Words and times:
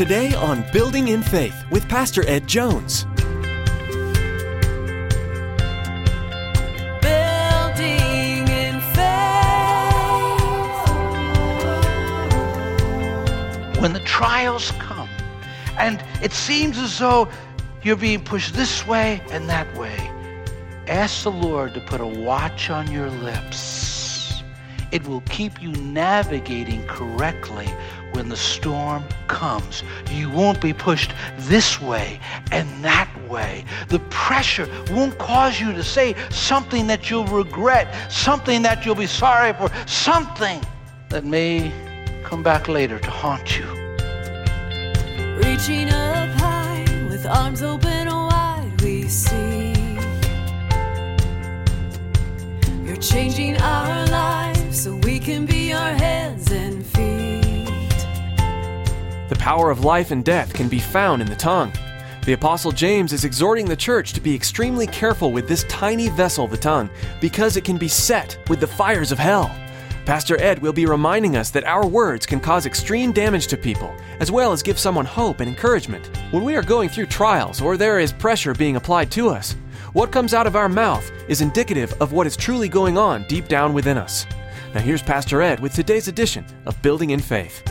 Today 0.00 0.32
on 0.32 0.64
Building 0.72 1.08
in 1.08 1.22
Faith 1.22 1.62
with 1.70 1.86
Pastor 1.86 2.26
Ed 2.26 2.46
Jones. 2.46 3.04
Building 7.02 8.48
in 8.48 8.80
faith. 8.94 9.02
when 13.82 13.92
the 13.92 14.00
trials 14.06 14.70
come 14.78 15.10
and 15.78 16.02
it 16.22 16.32
seems 16.32 16.78
as 16.78 16.98
though 16.98 17.28
you're 17.82 17.94
being 17.94 18.24
pushed 18.24 18.54
this 18.54 18.86
way 18.86 19.20
and 19.30 19.50
that 19.50 19.68
way, 19.76 19.98
ask 20.88 21.24
the 21.24 21.30
Lord 21.30 21.74
to 21.74 21.80
put 21.82 22.00
a 22.00 22.06
watch 22.06 22.70
on 22.70 22.90
your 22.90 23.10
lips. 23.10 24.42
It 24.92 25.06
will 25.06 25.20
keep 25.28 25.60
you 25.62 25.72
navigating 25.72 26.86
correctly 26.86 27.68
when 28.20 28.28
the 28.28 28.36
storm 28.36 29.02
comes. 29.28 29.82
You 30.10 30.28
won't 30.28 30.60
be 30.60 30.74
pushed 30.74 31.12
this 31.38 31.80
way 31.80 32.20
and 32.52 32.68
that 32.84 33.08
way. 33.30 33.64
The 33.88 34.00
pressure 34.10 34.68
won't 34.90 35.16
cause 35.16 35.58
you 35.58 35.72
to 35.72 35.82
say 35.82 36.14
something 36.28 36.86
that 36.88 37.08
you'll 37.08 37.24
regret, 37.24 38.12
something 38.12 38.60
that 38.60 38.84
you'll 38.84 38.94
be 38.94 39.06
sorry 39.06 39.54
for, 39.54 39.70
something 39.86 40.60
that 41.08 41.24
may 41.24 41.72
come 42.22 42.42
back 42.42 42.68
later 42.68 42.98
to 42.98 43.10
haunt 43.10 43.58
you. 43.58 43.64
Reaching 45.42 45.88
up 45.88 46.28
high 46.38 46.84
with 47.08 47.24
arms 47.24 47.62
open 47.62 48.06
wide, 48.08 48.70
we 48.82 49.08
see. 49.08 49.72
You're 52.84 52.96
changing 53.00 53.56
our 53.56 53.88
lives 53.88 54.09
power 59.40 59.70
of 59.70 59.86
life 59.86 60.10
and 60.10 60.22
death 60.22 60.52
can 60.52 60.68
be 60.68 60.78
found 60.78 61.22
in 61.22 61.28
the 61.28 61.34
tongue. 61.34 61.72
The 62.26 62.34
Apostle 62.34 62.72
James 62.72 63.14
is 63.14 63.24
exhorting 63.24 63.64
the 63.64 63.74
church 63.74 64.12
to 64.12 64.20
be 64.20 64.34
extremely 64.34 64.86
careful 64.86 65.32
with 65.32 65.48
this 65.48 65.64
tiny 65.64 66.10
vessel, 66.10 66.46
the 66.46 66.58
tongue, 66.58 66.90
because 67.22 67.56
it 67.56 67.64
can 67.64 67.78
be 67.78 67.88
set 67.88 68.38
with 68.50 68.60
the 68.60 68.66
fires 68.66 69.12
of 69.12 69.18
hell. 69.18 69.50
Pastor 70.04 70.38
Ed 70.42 70.58
will 70.58 70.74
be 70.74 70.84
reminding 70.84 71.36
us 71.36 71.50
that 71.52 71.64
our 71.64 71.86
words 71.86 72.26
can 72.26 72.38
cause 72.38 72.66
extreme 72.66 73.12
damage 73.12 73.46
to 73.46 73.56
people, 73.56 73.94
as 74.20 74.30
well 74.30 74.52
as 74.52 74.62
give 74.62 74.78
someone 74.78 75.06
hope 75.06 75.40
and 75.40 75.48
encouragement. 75.48 76.10
When 76.32 76.44
we 76.44 76.54
are 76.54 76.62
going 76.62 76.90
through 76.90 77.06
trials 77.06 77.62
or 77.62 77.78
there 77.78 77.98
is 77.98 78.12
pressure 78.12 78.52
being 78.52 78.76
applied 78.76 79.10
to 79.12 79.30
us, 79.30 79.56
what 79.94 80.12
comes 80.12 80.34
out 80.34 80.46
of 80.46 80.54
our 80.54 80.68
mouth 80.68 81.10
is 81.28 81.40
indicative 81.40 81.94
of 82.02 82.12
what 82.12 82.26
is 82.26 82.36
truly 82.36 82.68
going 82.68 82.98
on 82.98 83.26
deep 83.26 83.48
down 83.48 83.72
within 83.72 83.96
us. 83.96 84.26
Now, 84.74 84.80
here's 84.80 85.02
Pastor 85.02 85.40
Ed 85.40 85.60
with 85.60 85.72
today's 85.72 86.08
edition 86.08 86.44
of 86.66 86.80
Building 86.82 87.10
in 87.10 87.20
Faith. 87.20 87.62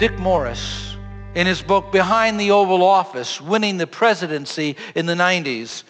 Dick 0.00 0.18
Morris, 0.18 0.96
in 1.34 1.46
his 1.46 1.60
book 1.60 1.92
Behind 1.92 2.40
the 2.40 2.52
Oval 2.52 2.82
Office 2.82 3.38
Winning 3.38 3.76
the 3.76 3.86
Presidency 3.86 4.74
in 4.94 5.04
the 5.04 5.12
90s, 5.12 5.82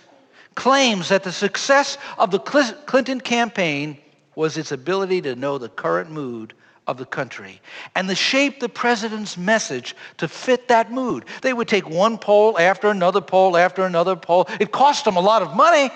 claims 0.57 1.11
that 1.11 1.23
the 1.23 1.31
success 1.31 1.97
of 2.19 2.33
the 2.33 2.41
Clinton 2.41 3.21
campaign 3.21 3.97
was 4.35 4.57
its 4.57 4.73
ability 4.73 5.21
to 5.21 5.37
know 5.37 5.59
the 5.59 5.69
current 5.69 6.11
mood 6.11 6.55
of 6.89 6.97
the 6.97 7.07
country 7.07 7.61
and 7.95 8.09
to 8.09 8.17
shape 8.17 8.59
the 8.59 8.69
president's 8.69 9.39
message 9.39 9.95
to 10.17 10.27
fit 10.27 10.67
that 10.67 10.91
mood. 10.91 11.25
They 11.43 11.53
would 11.53 11.69
take 11.69 11.89
one 11.89 12.19
poll 12.19 12.59
after 12.59 12.91
another 12.91 13.21
poll 13.21 13.57
after 13.57 13.85
another 13.85 14.17
poll. 14.17 14.49
It 14.59 14.73
cost 14.73 15.05
them 15.05 15.15
a 15.15 15.21
lot 15.21 15.41
of 15.41 15.55
money, 15.55 15.89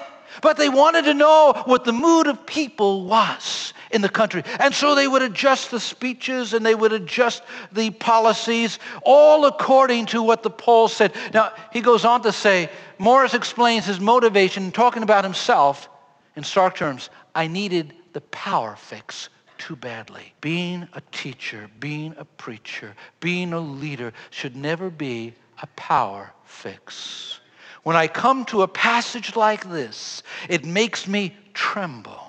but 0.42 0.56
they 0.56 0.68
wanted 0.68 1.04
to 1.04 1.14
know 1.14 1.62
what 1.66 1.84
the 1.84 1.92
mood 1.92 2.26
of 2.26 2.46
people 2.46 3.04
was 3.04 3.72
in 3.90 4.02
the 4.02 4.08
country. 4.08 4.42
And 4.60 4.74
so 4.74 4.94
they 4.94 5.08
would 5.08 5.22
adjust 5.22 5.70
the 5.70 5.80
speeches 5.80 6.52
and 6.52 6.64
they 6.64 6.74
would 6.74 6.92
adjust 6.92 7.42
the 7.72 7.90
policies, 7.90 8.78
all 9.02 9.46
according 9.46 10.06
to 10.06 10.22
what 10.22 10.42
the 10.42 10.50
poll 10.50 10.88
said. 10.88 11.14
Now, 11.32 11.52
he 11.72 11.80
goes 11.80 12.04
on 12.04 12.22
to 12.22 12.32
say, 12.32 12.68
Morris 12.98 13.34
explains 13.34 13.86
his 13.86 14.00
motivation, 14.00 14.72
talking 14.72 15.02
about 15.02 15.24
himself 15.24 15.88
in 16.36 16.44
stark 16.44 16.74
terms. 16.76 17.10
I 17.34 17.46
needed 17.46 17.94
the 18.12 18.20
power 18.22 18.76
fix 18.76 19.28
too 19.58 19.76
badly. 19.76 20.34
Being 20.40 20.88
a 20.92 21.00
teacher, 21.12 21.70
being 21.80 22.14
a 22.18 22.24
preacher, 22.24 22.94
being 23.20 23.52
a 23.52 23.60
leader 23.60 24.12
should 24.30 24.56
never 24.56 24.90
be 24.90 25.34
a 25.62 25.66
power 25.68 26.32
fix. 26.44 27.40
When 27.84 27.96
I 27.96 28.08
come 28.08 28.44
to 28.46 28.62
a 28.62 28.68
passage 28.68 29.36
like 29.36 29.68
this, 29.70 30.22
it 30.48 30.64
makes 30.64 31.06
me 31.06 31.36
tremble 31.52 32.20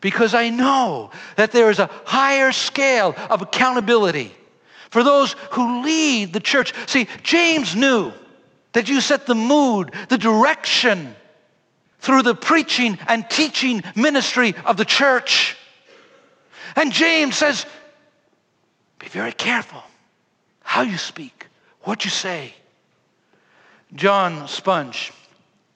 because 0.00 0.34
I 0.34 0.50
know 0.50 1.10
that 1.36 1.52
there 1.52 1.70
is 1.70 1.78
a 1.78 1.90
higher 2.04 2.52
scale 2.52 3.14
of 3.30 3.40
accountability 3.40 4.32
for 4.90 5.02
those 5.02 5.34
who 5.52 5.82
lead 5.82 6.34
the 6.34 6.40
church. 6.40 6.74
See, 6.86 7.08
James 7.22 7.74
knew 7.74 8.12
that 8.74 8.88
you 8.88 9.00
set 9.00 9.24
the 9.26 9.34
mood, 9.34 9.92
the 10.10 10.18
direction 10.18 11.16
through 12.00 12.22
the 12.22 12.34
preaching 12.34 12.98
and 13.08 13.28
teaching 13.30 13.82
ministry 13.96 14.54
of 14.66 14.76
the 14.76 14.84
church. 14.84 15.56
And 16.76 16.92
James 16.92 17.36
says, 17.36 17.64
be 18.98 19.08
very 19.08 19.32
careful 19.32 19.82
how 20.60 20.82
you 20.82 20.98
speak, 20.98 21.46
what 21.80 22.04
you 22.04 22.10
say. 22.10 22.54
John 23.94 24.48
Spong, 24.48 24.92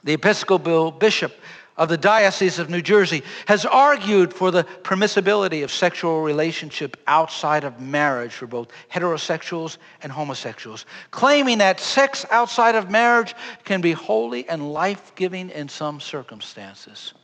the 0.03 0.15
Episcopal 0.15 0.91
bishop 0.91 1.33
of 1.77 1.89
the 1.89 1.97
Diocese 1.97 2.59
of 2.59 2.69
New 2.69 2.83
Jersey, 2.83 3.23
has 3.47 3.65
argued 3.65 4.35
for 4.35 4.51
the 4.51 4.65
permissibility 4.83 5.63
of 5.63 5.71
sexual 5.71 6.23
relationship 6.23 6.97
outside 7.07 7.63
of 7.63 7.81
marriage 7.81 8.33
for 8.33 8.49
both 8.49 8.69
heterosexuals 8.93 9.79
and 10.03 10.11
homosexuals, 10.11 10.87
claiming 11.13 11.59
that 11.59 11.79
sex 11.79 12.27
outside 12.33 12.75
of 12.75 12.91
marriage 12.91 13.37
can 13.65 13.81
be 13.81 13.93
holy 13.93 14.49
and 14.49 14.73
life 14.73 15.13
giving 15.15 15.51
in 15.51 15.69
some 15.69 16.01
circumstances. 16.01 17.15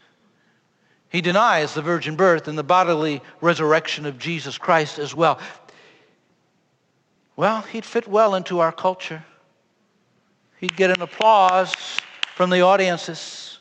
He 1.09 1.21
denies 1.21 1.75
the 1.75 1.83
virgin 1.83 2.15
birth 2.15 2.47
and 2.47 2.57
the 2.57 2.63
bodily 2.63 3.21
resurrection 3.41 4.07
of 4.07 4.19
Jesus 4.19 4.59
Christ 4.59 5.01
as 5.01 5.15
well. 5.15 5.41
Well, 7.35 7.63
he'd 7.63 7.85
fit 7.85 8.07
well 8.07 8.37
into 8.37 8.61
our 8.61 8.71
culture. 8.73 9.25
He'd 10.65 10.77
get 10.77 10.89
an 10.89 11.03
applause 11.03 11.75
from 12.37 12.49
the 12.49 12.63
audiences. 12.63 13.59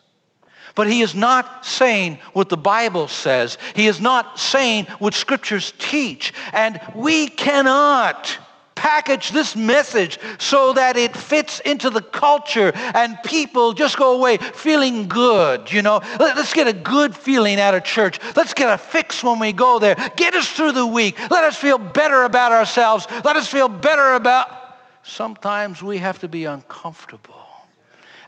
But 0.73 0.87
he 0.87 1.01
is 1.01 1.13
not 1.13 1.65
saying 1.65 2.17
what 2.31 2.47
the 2.47 2.55
Bible 2.55 3.09
says. 3.09 3.57
He 3.75 3.87
is 3.87 3.99
not 3.99 4.39
saying 4.39 4.85
what 4.99 5.13
scriptures 5.13 5.73
teach. 5.79 6.33
And 6.53 6.79
we 6.95 7.27
cannot 7.27 8.37
package 8.75 9.31
this 9.31 9.53
message 9.53 10.17
so 10.37 10.71
that 10.73 10.95
it 10.95 11.13
fits 11.13 11.59
into 11.65 11.89
the 11.89 12.01
culture 12.01 12.71
and 12.73 13.17
people 13.25 13.73
just 13.73 13.97
go 13.97 14.15
away 14.15 14.37
feeling 14.37 15.09
good. 15.09 15.69
You 15.73 15.81
know, 15.81 15.99
Let- 16.21 16.37
let's 16.37 16.53
get 16.53 16.67
a 16.67 16.73
good 16.73 17.13
feeling 17.13 17.59
out 17.59 17.75
of 17.75 17.83
church. 17.83 18.17
Let's 18.37 18.53
get 18.53 18.69
a 18.69 18.77
fix 18.77 19.21
when 19.21 19.39
we 19.39 19.51
go 19.51 19.77
there. 19.77 19.95
Get 20.15 20.35
us 20.35 20.47
through 20.47 20.71
the 20.71 20.87
week. 20.87 21.17
Let 21.29 21.43
us 21.43 21.57
feel 21.57 21.77
better 21.77 22.23
about 22.23 22.53
ourselves. 22.53 23.07
Let 23.25 23.35
us 23.35 23.49
feel 23.49 23.67
better 23.67 24.13
about. 24.13 24.62
Sometimes 25.03 25.83
we 25.83 25.97
have 25.97 26.19
to 26.19 26.27
be 26.27 26.45
uncomfortable. 26.45 27.45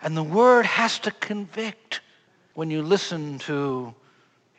And 0.02 0.16
the 0.16 0.24
word 0.24 0.66
has 0.66 1.00
to 1.00 1.12
convict 1.12 2.02
when 2.54 2.70
you 2.70 2.84
listen 2.84 3.40
to 3.40 3.94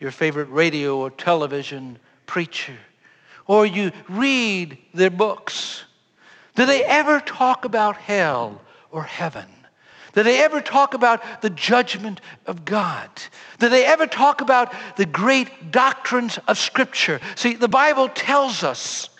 your 0.01 0.11
favorite 0.11 0.49
radio 0.51 0.99
or 0.99 1.11
television 1.11 1.99
preacher, 2.27 2.77
or 3.47 3.65
you 3.65 3.93
read 4.09 4.77
their 4.93 5.11
books. 5.11 5.85
Do 6.55 6.67
they 6.67 6.85
ever 6.85 7.21
talk 7.21 7.65
about 7.65 7.97
hell 7.97 8.61
or 8.91 9.05
heaven? 9.05 9.47
Do 10.15 10.23
they 10.23 10.43
ever 10.43 10.63
talk 10.63 10.95
about 10.95 11.43
the 11.43 11.51
judgment 11.51 12.23
of 12.47 12.65
God? 12.65 13.11
Do 13.59 13.69
they 13.69 13.85
ever 13.85 14.07
talk 14.07 14.41
about 14.41 14.75
the 14.97 15.05
great 15.05 15.71
doctrines 15.71 16.39
of 16.49 16.57
Scripture? 16.57 17.21
See, 17.35 17.55
the 17.55 17.69
Bible 17.69 18.09
tells 18.09 18.63
us 18.63 19.11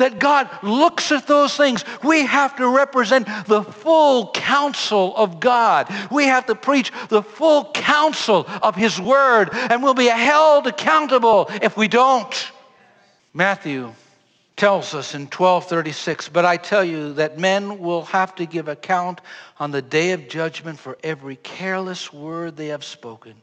that 0.00 0.18
God 0.18 0.48
looks 0.62 1.12
at 1.12 1.26
those 1.26 1.56
things. 1.56 1.84
We 2.02 2.26
have 2.26 2.56
to 2.56 2.68
represent 2.68 3.28
the 3.46 3.62
full 3.62 4.32
counsel 4.32 5.14
of 5.16 5.40
God. 5.40 5.88
We 6.10 6.24
have 6.24 6.46
to 6.46 6.54
preach 6.54 6.90
the 7.08 7.22
full 7.22 7.70
counsel 7.72 8.46
of 8.62 8.74
His 8.74 9.00
Word, 9.00 9.50
and 9.52 9.82
we'll 9.82 9.94
be 9.94 10.08
held 10.08 10.66
accountable 10.66 11.48
if 11.62 11.76
we 11.76 11.86
don't. 11.86 12.50
Matthew 13.32 13.92
tells 14.56 14.94
us 14.94 15.14
in 15.14 15.22
1236, 15.22 16.30
but 16.30 16.44
I 16.44 16.56
tell 16.56 16.84
you 16.84 17.14
that 17.14 17.38
men 17.38 17.78
will 17.78 18.04
have 18.06 18.34
to 18.36 18.46
give 18.46 18.68
account 18.68 19.20
on 19.58 19.70
the 19.70 19.82
day 19.82 20.12
of 20.12 20.28
judgment 20.28 20.78
for 20.78 20.98
every 21.04 21.36
careless 21.36 22.12
word 22.12 22.56
they 22.56 22.68
have 22.68 22.84
spoken. 22.84 23.34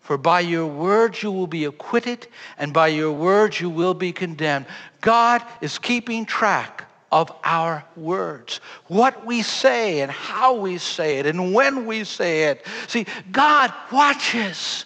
For 0.00 0.18
by 0.18 0.40
your 0.40 0.66
words 0.66 1.22
you 1.22 1.30
will 1.30 1.46
be 1.46 1.66
acquitted, 1.66 2.26
and 2.58 2.72
by 2.72 2.88
your 2.88 3.12
words 3.12 3.60
you 3.60 3.70
will 3.70 3.94
be 3.94 4.12
condemned. 4.12 4.66
God 5.00 5.42
is 5.60 5.78
keeping 5.78 6.24
track 6.24 6.84
of 7.12 7.32
our 7.44 7.84
words. 7.96 8.60
What 8.86 9.26
we 9.26 9.42
say 9.42 10.00
and 10.00 10.10
how 10.10 10.54
we 10.54 10.78
say 10.78 11.18
it 11.18 11.26
and 11.26 11.52
when 11.52 11.86
we 11.86 12.04
say 12.04 12.44
it. 12.44 12.66
See, 12.86 13.06
God 13.32 13.72
watches. 13.90 14.84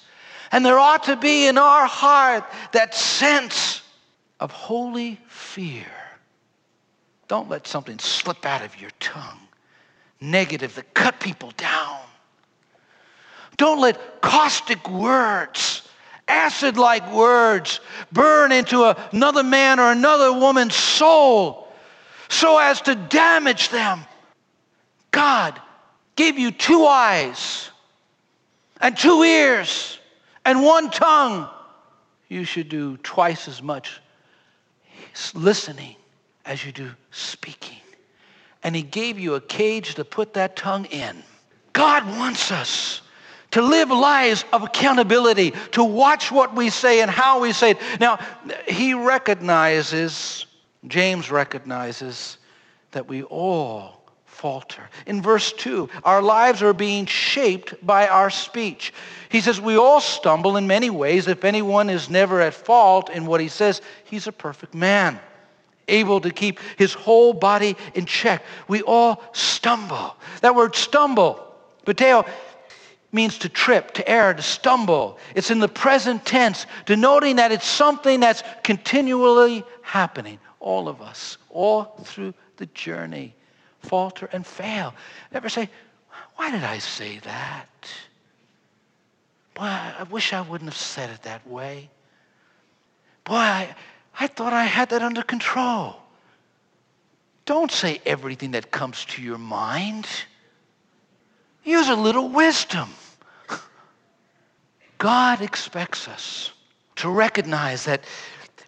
And 0.50 0.64
there 0.64 0.78
ought 0.78 1.04
to 1.04 1.16
be 1.16 1.48
in 1.48 1.58
our 1.58 1.86
heart 1.86 2.44
that 2.72 2.94
sense 2.94 3.82
of 4.40 4.50
holy 4.50 5.20
fear. 5.26 5.86
Don't 7.28 7.48
let 7.48 7.66
something 7.66 7.98
slip 7.98 8.44
out 8.46 8.62
of 8.62 8.80
your 8.80 8.90
tongue, 9.00 9.40
negative 10.20 10.74
that 10.76 10.94
cut 10.94 11.18
people 11.20 11.52
down. 11.56 12.03
Don't 13.56 13.80
let 13.80 14.20
caustic 14.20 14.88
words, 14.90 15.82
acid 16.26 16.76
like 16.76 17.12
words, 17.12 17.80
burn 18.12 18.52
into 18.52 18.84
another 19.12 19.42
man 19.42 19.78
or 19.78 19.92
another 19.92 20.32
woman's 20.32 20.74
soul 20.74 21.68
so 22.28 22.58
as 22.58 22.80
to 22.82 22.94
damage 22.94 23.68
them. 23.68 24.04
God 25.10 25.60
gave 26.16 26.38
you 26.38 26.50
two 26.50 26.84
eyes 26.84 27.70
and 28.80 28.96
two 28.96 29.22
ears 29.22 29.98
and 30.44 30.62
one 30.62 30.90
tongue. 30.90 31.48
You 32.28 32.44
should 32.44 32.68
do 32.68 32.96
twice 32.98 33.46
as 33.46 33.62
much 33.62 34.00
listening 35.34 35.96
as 36.44 36.64
you 36.64 36.72
do 36.72 36.90
speaking. 37.10 37.78
And 38.62 38.74
He 38.74 38.82
gave 38.82 39.18
you 39.18 39.34
a 39.34 39.40
cage 39.40 39.94
to 39.94 40.04
put 40.04 40.34
that 40.34 40.56
tongue 40.56 40.86
in. 40.86 41.22
God 41.72 42.06
wants 42.18 42.50
us 42.50 43.02
to 43.54 43.62
live 43.62 43.88
lives 43.88 44.44
of 44.52 44.64
accountability, 44.64 45.52
to 45.70 45.84
watch 45.84 46.32
what 46.32 46.56
we 46.56 46.70
say 46.70 47.02
and 47.02 47.10
how 47.10 47.40
we 47.40 47.52
say 47.52 47.70
it. 47.70 47.78
Now, 48.00 48.18
He 48.66 48.94
recognizes, 48.94 50.46
James 50.88 51.30
recognizes, 51.30 52.38
that 52.90 53.06
we 53.06 53.22
all 53.22 54.02
falter. 54.24 54.82
In 55.06 55.22
verse 55.22 55.52
2, 55.52 55.88
our 56.02 56.20
lives 56.20 56.64
are 56.64 56.72
being 56.72 57.06
shaped 57.06 57.74
by 57.86 58.08
our 58.08 58.28
speech. 58.28 58.92
He 59.28 59.40
says, 59.40 59.60
We 59.60 59.76
all 59.76 60.00
stumble 60.00 60.56
in 60.56 60.66
many 60.66 60.90
ways. 60.90 61.28
If 61.28 61.44
anyone 61.44 61.90
is 61.90 62.10
never 62.10 62.40
at 62.40 62.54
fault 62.54 63.08
in 63.08 63.24
what 63.24 63.40
he 63.40 63.46
says, 63.46 63.82
he's 64.02 64.26
a 64.26 64.32
perfect 64.32 64.74
man, 64.74 65.20
able 65.86 66.20
to 66.22 66.30
keep 66.30 66.58
his 66.76 66.92
whole 66.92 67.32
body 67.32 67.76
in 67.94 68.04
check. 68.04 68.42
We 68.66 68.82
all 68.82 69.22
stumble. 69.32 70.16
That 70.40 70.56
word 70.56 70.74
stumble, 70.74 71.54
pateo, 71.86 72.28
means 73.14 73.38
to 73.38 73.48
trip, 73.48 73.92
to 73.92 74.08
err, 74.08 74.34
to 74.34 74.42
stumble. 74.42 75.18
It's 75.34 75.50
in 75.50 75.60
the 75.60 75.68
present 75.68 76.26
tense, 76.26 76.66
denoting 76.84 77.36
that 77.36 77.52
it's 77.52 77.66
something 77.66 78.20
that's 78.20 78.42
continually 78.62 79.64
happening. 79.82 80.38
All 80.60 80.88
of 80.88 81.00
us, 81.00 81.38
all 81.50 81.84
through 82.04 82.34
the 82.56 82.66
journey 82.66 83.34
falter 83.84 84.28
and 84.32 84.46
fail. 84.46 84.94
Never 85.32 85.48
say, 85.48 85.68
Why 86.36 86.50
did 86.50 86.64
I 86.64 86.78
say 86.78 87.18
that? 87.20 87.68
Boy, 89.54 89.62
I 89.64 90.02
wish 90.10 90.32
I 90.32 90.40
wouldn't 90.40 90.68
have 90.68 90.76
said 90.76 91.10
it 91.10 91.22
that 91.22 91.46
way. 91.46 91.90
Boy, 93.24 93.36
I, 93.36 93.74
I 94.18 94.26
thought 94.26 94.52
I 94.52 94.64
had 94.64 94.90
that 94.90 95.02
under 95.02 95.22
control. 95.22 95.96
Don't 97.46 97.70
say 97.70 98.00
everything 98.04 98.52
that 98.52 98.70
comes 98.70 99.04
to 99.06 99.22
your 99.22 99.38
mind. 99.38 100.08
Use 101.62 101.88
a 101.88 101.94
little 101.94 102.28
wisdom. 102.28 102.88
God 105.04 105.42
expects 105.42 106.08
us 106.08 106.50
to 106.96 107.10
recognize 107.10 107.84
that 107.84 108.04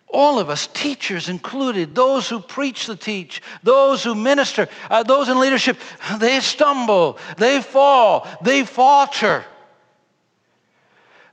all 0.06 0.38
of 0.38 0.50
us, 0.50 0.66
teachers 0.66 1.30
included, 1.30 1.94
those 1.94 2.28
who 2.28 2.40
preach 2.40 2.86
the 2.86 2.94
teach, 2.94 3.40
those 3.62 4.04
who 4.04 4.14
minister, 4.14 4.68
uh, 4.90 5.02
those 5.02 5.30
in 5.30 5.40
leadership, 5.40 5.78
they 6.18 6.40
stumble, 6.40 7.18
they 7.38 7.62
fall, 7.62 8.28
they 8.42 8.66
falter. 8.66 9.46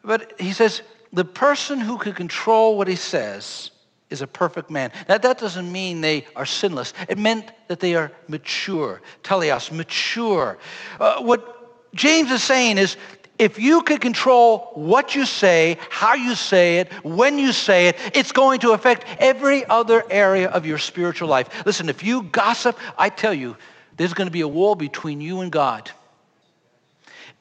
But 0.06 0.40
he 0.40 0.54
says, 0.54 0.84
the 1.12 1.26
person 1.26 1.82
who 1.82 1.98
can 1.98 2.14
control 2.14 2.78
what 2.78 2.88
he 2.88 2.96
says 2.96 3.72
is 4.10 4.22
a 4.22 4.28
perfect 4.28 4.70
man. 4.70 4.94
Now, 5.10 5.18
that 5.18 5.38
doesn't 5.38 5.70
mean 5.70 6.00
they 6.00 6.28
are 6.34 6.46
sinless. 6.46 6.94
It 7.10 7.18
meant 7.18 7.52
that 7.68 7.82
they 7.82 7.96
are 7.96 8.10
mature. 8.30 9.02
Teleos, 9.22 9.70
mature. 9.70 10.58
Uh, 10.98 11.22
what 11.22 11.94
James 11.94 12.32
is 12.32 12.42
saying 12.42 12.78
is 12.78 12.96
if 13.40 13.58
you 13.60 13.82
can 13.82 13.98
control 13.98 14.72
what 14.76 15.16
you 15.16 15.26
say, 15.26 15.78
how 15.90 16.14
you 16.14 16.36
say 16.36 16.78
it, 16.78 16.94
when 17.04 17.40
you 17.40 17.52
say 17.52 17.88
it, 17.88 17.98
it's 18.14 18.32
going 18.32 18.60
to 18.60 18.72
affect 18.72 19.06
every 19.20 19.66
other 19.66 20.04
area 20.10 20.50
of 20.50 20.66
your 20.66 20.78
spiritual 20.78 21.28
life. 21.28 21.66
Listen, 21.66 21.90
if 21.90 22.04
you 22.04 22.24
gossip, 22.24 22.78
I 22.98 23.10
tell 23.10 23.34
you, 23.34 23.58
there's 23.98 24.14
going 24.14 24.28
to 24.28 24.32
be 24.32 24.42
a 24.42 24.48
wall 24.48 24.76
between 24.76 25.20
you 25.20 25.42
and 25.42 25.52
God. 25.52 25.90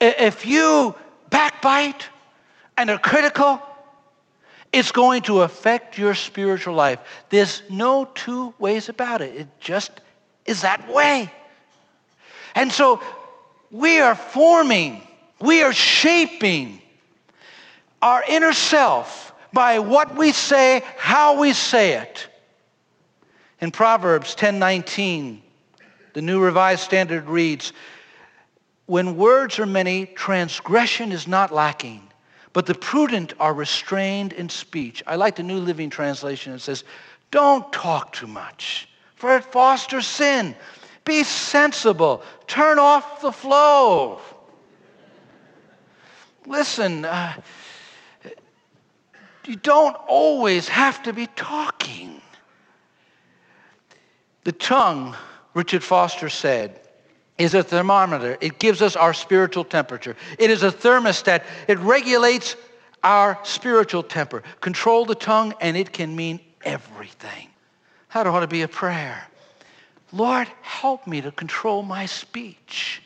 If 0.01 0.47
you 0.47 0.95
backbite 1.31 2.09
and 2.77 2.91
are 2.91 2.99
critical, 2.99 3.61
it's 4.73 4.93
going 4.93 5.23
to 5.23 5.43
affect 5.43 5.99
your 5.99 6.15
spiritual 6.15 6.75
life. 6.75 6.99
There's 7.29 7.63
no 7.69 8.07
two 8.07 8.55
ways 8.59 8.89
about 8.89 9.21
it. 9.21 9.37
It 9.37 9.49
just 9.61 9.93
is 10.47 10.63
that 10.63 10.93
way. 10.93 11.31
And 12.55 12.73
so 12.73 13.03
we 13.71 14.01
are 14.01 14.15
forming 14.15 15.07
we 15.43 15.63
are 15.63 15.73
shaping 15.73 16.81
our 18.01 18.25
inner 18.27 18.53
self 18.53 19.35
by 19.53 19.81
what 19.81 20.17
we 20.17 20.33
say, 20.33 20.83
how 20.97 21.39
we 21.39 21.53
say 21.53 21.95
it. 21.95 22.29
In 23.61 23.71
Proverbs 23.71 24.35
10:19, 24.35 25.43
the 26.15 26.23
New 26.23 26.41
Revised 26.41 26.83
Standard 26.83 27.29
reads, 27.29 27.73
"When 28.87 29.17
words 29.17 29.59
are 29.59 29.67
many, 29.67 30.07
transgression 30.07 31.13
is 31.13 31.29
not 31.29 31.53
lacking, 31.53 32.09
but 32.53 32.67
the 32.67 32.75
prudent 32.75 33.35
are 33.39 33.55
restrained 33.55 34.33
in 34.33 34.49
speech." 34.49 35.03
I 35.07 35.17
like 35.17 35.37
the 35.37 35.43
New 35.43 35.59
Living 35.59 35.91
Translation. 35.91 36.55
It 36.55 36.61
says, 36.61 36.85
"Don't 37.31 37.73
talk 37.73 38.13
too 38.13 38.27
much, 38.27 38.89
for 39.17 39.37
it 39.37 39.45
fosters 39.53 40.07
sin. 40.07 40.57
Be 41.05 41.25
sensible. 41.25 42.23
Turn 42.47 42.79
off 42.79 43.21
the 43.21 43.33
flow." 43.33 44.21
Listen, 46.47 47.05
uh, 47.05 47.35
you 49.47 49.57
don't 49.57 49.97
always 50.07 50.69
have 50.69 51.03
to 51.05 51.13
be 51.13 51.27
talking. 51.35 52.21
The 54.45 54.53
tongue, 54.53 55.17
Richard 55.55 55.83
Foster 55.83 56.29
said, 56.29 56.81
is 57.39 57.55
a 57.55 57.63
thermometer. 57.63 58.37
It 58.41 58.59
gives 58.59 58.83
us 58.83 58.95
our 58.97 59.15
spiritual 59.15 59.65
temperature. 59.65 60.17
It 60.39 60.51
is 60.51 60.63
a 60.63 60.71
thermostat. 60.71 61.45
It 61.67 61.79
regulates 61.79 62.57
our 63.03 63.39
spiritual 63.43 64.03
temper. 64.03 64.43
Control 64.61 65.05
the 65.05 65.15
tongue, 65.15 65.55
and 65.61 65.77
it 65.77 65.93
can 65.93 66.15
mean 66.15 66.41
everything. 66.63 67.49
That 68.15 68.27
ought 68.27 68.41
to 68.41 68.47
be 68.47 68.63
a 68.63 68.69
prayer. 68.69 69.27
Lord, 70.13 70.47
help 70.61 71.07
me 71.07 71.21
to 71.23 71.33
control 71.33 71.83
my 71.83 72.07
speech. 72.07 73.03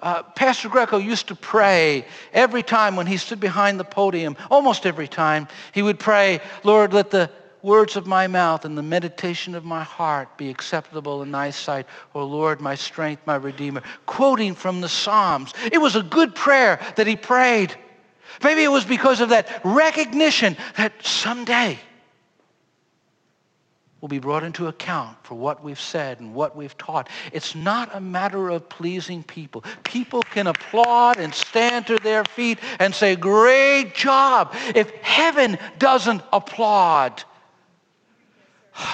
Uh, 0.00 0.22
Pastor 0.22 0.68
Greco 0.68 0.98
used 0.98 1.28
to 1.28 1.34
pray 1.34 2.06
every 2.32 2.62
time 2.62 2.94
when 2.94 3.06
he 3.06 3.16
stood 3.16 3.40
behind 3.40 3.80
the 3.80 3.84
podium, 3.84 4.36
almost 4.50 4.86
every 4.86 5.08
time, 5.08 5.48
he 5.72 5.82
would 5.82 5.98
pray, 5.98 6.40
Lord, 6.62 6.92
let 6.92 7.10
the 7.10 7.30
words 7.62 7.96
of 7.96 8.06
my 8.06 8.28
mouth 8.28 8.64
and 8.64 8.78
the 8.78 8.82
meditation 8.82 9.56
of 9.56 9.64
my 9.64 9.82
heart 9.82 10.36
be 10.38 10.50
acceptable 10.50 11.22
in 11.22 11.32
thy 11.32 11.50
sight. 11.50 11.86
O 12.14 12.24
Lord, 12.24 12.60
my 12.60 12.76
strength, 12.76 13.22
my 13.26 13.34
redeemer. 13.34 13.82
Quoting 14.06 14.54
from 14.54 14.80
the 14.80 14.88
Psalms. 14.88 15.52
It 15.72 15.78
was 15.78 15.96
a 15.96 16.02
good 16.02 16.34
prayer 16.34 16.78
that 16.94 17.08
he 17.08 17.16
prayed. 17.16 17.74
Maybe 18.44 18.62
it 18.62 18.70
was 18.70 18.84
because 18.84 19.20
of 19.20 19.30
that 19.30 19.62
recognition 19.64 20.56
that 20.76 20.92
someday 21.04 21.80
will 24.00 24.08
be 24.08 24.18
brought 24.18 24.44
into 24.44 24.68
account 24.68 25.16
for 25.24 25.34
what 25.34 25.62
we've 25.62 25.80
said 25.80 26.20
and 26.20 26.34
what 26.34 26.54
we've 26.54 26.76
taught. 26.78 27.08
It's 27.32 27.54
not 27.54 27.94
a 27.94 28.00
matter 28.00 28.48
of 28.48 28.68
pleasing 28.68 29.22
people. 29.22 29.64
People 29.82 30.22
can 30.22 30.46
applaud 30.46 31.18
and 31.18 31.34
stand 31.34 31.86
to 31.88 31.96
their 31.96 32.24
feet 32.24 32.58
and 32.78 32.94
say, 32.94 33.16
Great 33.16 33.94
job. 33.94 34.54
If 34.74 34.90
heaven 35.02 35.58
doesn't 35.78 36.22
applaud, 36.32 37.24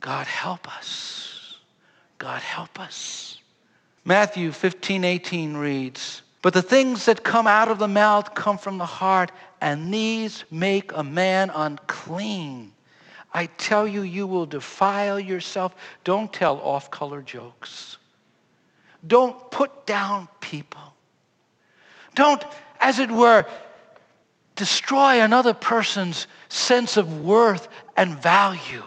God 0.00 0.26
help 0.26 0.74
us. 0.76 1.56
God 2.16 2.40
help 2.40 2.80
us. 2.80 3.38
Matthew 4.04 4.52
15, 4.52 5.04
18 5.04 5.56
reads, 5.56 6.22
But 6.40 6.54
the 6.54 6.62
things 6.62 7.04
that 7.04 7.22
come 7.22 7.46
out 7.46 7.68
of 7.68 7.78
the 7.78 7.88
mouth 7.88 8.34
come 8.34 8.56
from 8.56 8.78
the 8.78 8.86
heart, 8.86 9.30
and 9.60 9.92
these 9.92 10.44
make 10.50 10.92
a 10.94 11.04
man 11.04 11.50
unclean. 11.54 12.72
I 13.32 13.46
tell 13.46 13.86
you, 13.86 14.02
you 14.02 14.26
will 14.26 14.46
defile 14.46 15.20
yourself. 15.20 15.74
Don't 16.04 16.32
tell 16.32 16.56
off 16.60 16.90
color 16.90 17.22
jokes. 17.22 17.98
Don't 19.06 19.50
put 19.50 19.86
down 19.86 20.28
people. 20.40 20.94
Don't, 22.14 22.42
as 22.80 22.98
it 22.98 23.10
were, 23.10 23.44
destroy 24.56 25.20
another 25.20 25.54
person's 25.54 26.26
sense 26.48 26.96
of 26.96 27.20
worth 27.20 27.68
and 27.96 28.20
value. 28.20 28.82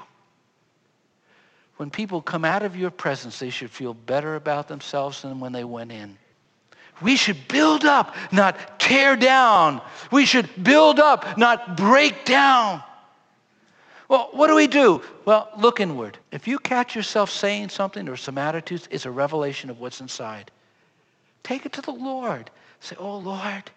when 1.78 1.90
people 1.90 2.22
come 2.22 2.46
out 2.46 2.62
of 2.62 2.76
your 2.76 2.92
presence, 2.92 3.40
they 3.40 3.50
should 3.50 3.72
feel 3.72 3.94
better 3.94 4.36
about 4.36 4.68
themselves 4.68 5.24
than 5.24 5.40
when 5.40 5.52
they 5.52 5.64
went 5.64 5.92
in. 5.92 6.16
We 7.02 7.16
should 7.16 7.48
build 7.48 7.86
up, 7.86 8.16
not 8.32 8.80
tear 8.80 9.16
down. 9.16 9.82
We 10.12 10.26
should 10.26 10.64
build 10.64 11.00
up, 11.00 11.40
not 11.40 11.78
break 11.78 12.24
down. 12.26 12.84
Well, 14.12 14.28
what 14.34 14.48
do 14.48 14.56
we 14.56 14.68
do? 14.68 15.02
Well, 15.24 15.50
look 15.58 15.80
inward. 15.80 16.18
If 16.34 16.46
you 16.46 16.60
catch 16.60 16.98
yourself 16.98 17.30
saying 17.32 17.70
something 17.70 18.10
or 18.10 18.18
some 18.18 18.38
attitudes, 18.38 18.90
it's 18.92 19.06
a 19.06 19.10
revelation 19.10 19.70
of 19.70 19.80
what's 19.80 20.02
inside. 20.02 20.52
Take 21.44 21.66
it 21.66 21.72
to 21.72 21.82
the 21.82 21.94
Lord. 21.94 22.52
Say, 22.82 22.98
Oh, 23.00 23.20
Lord, 23.20 23.72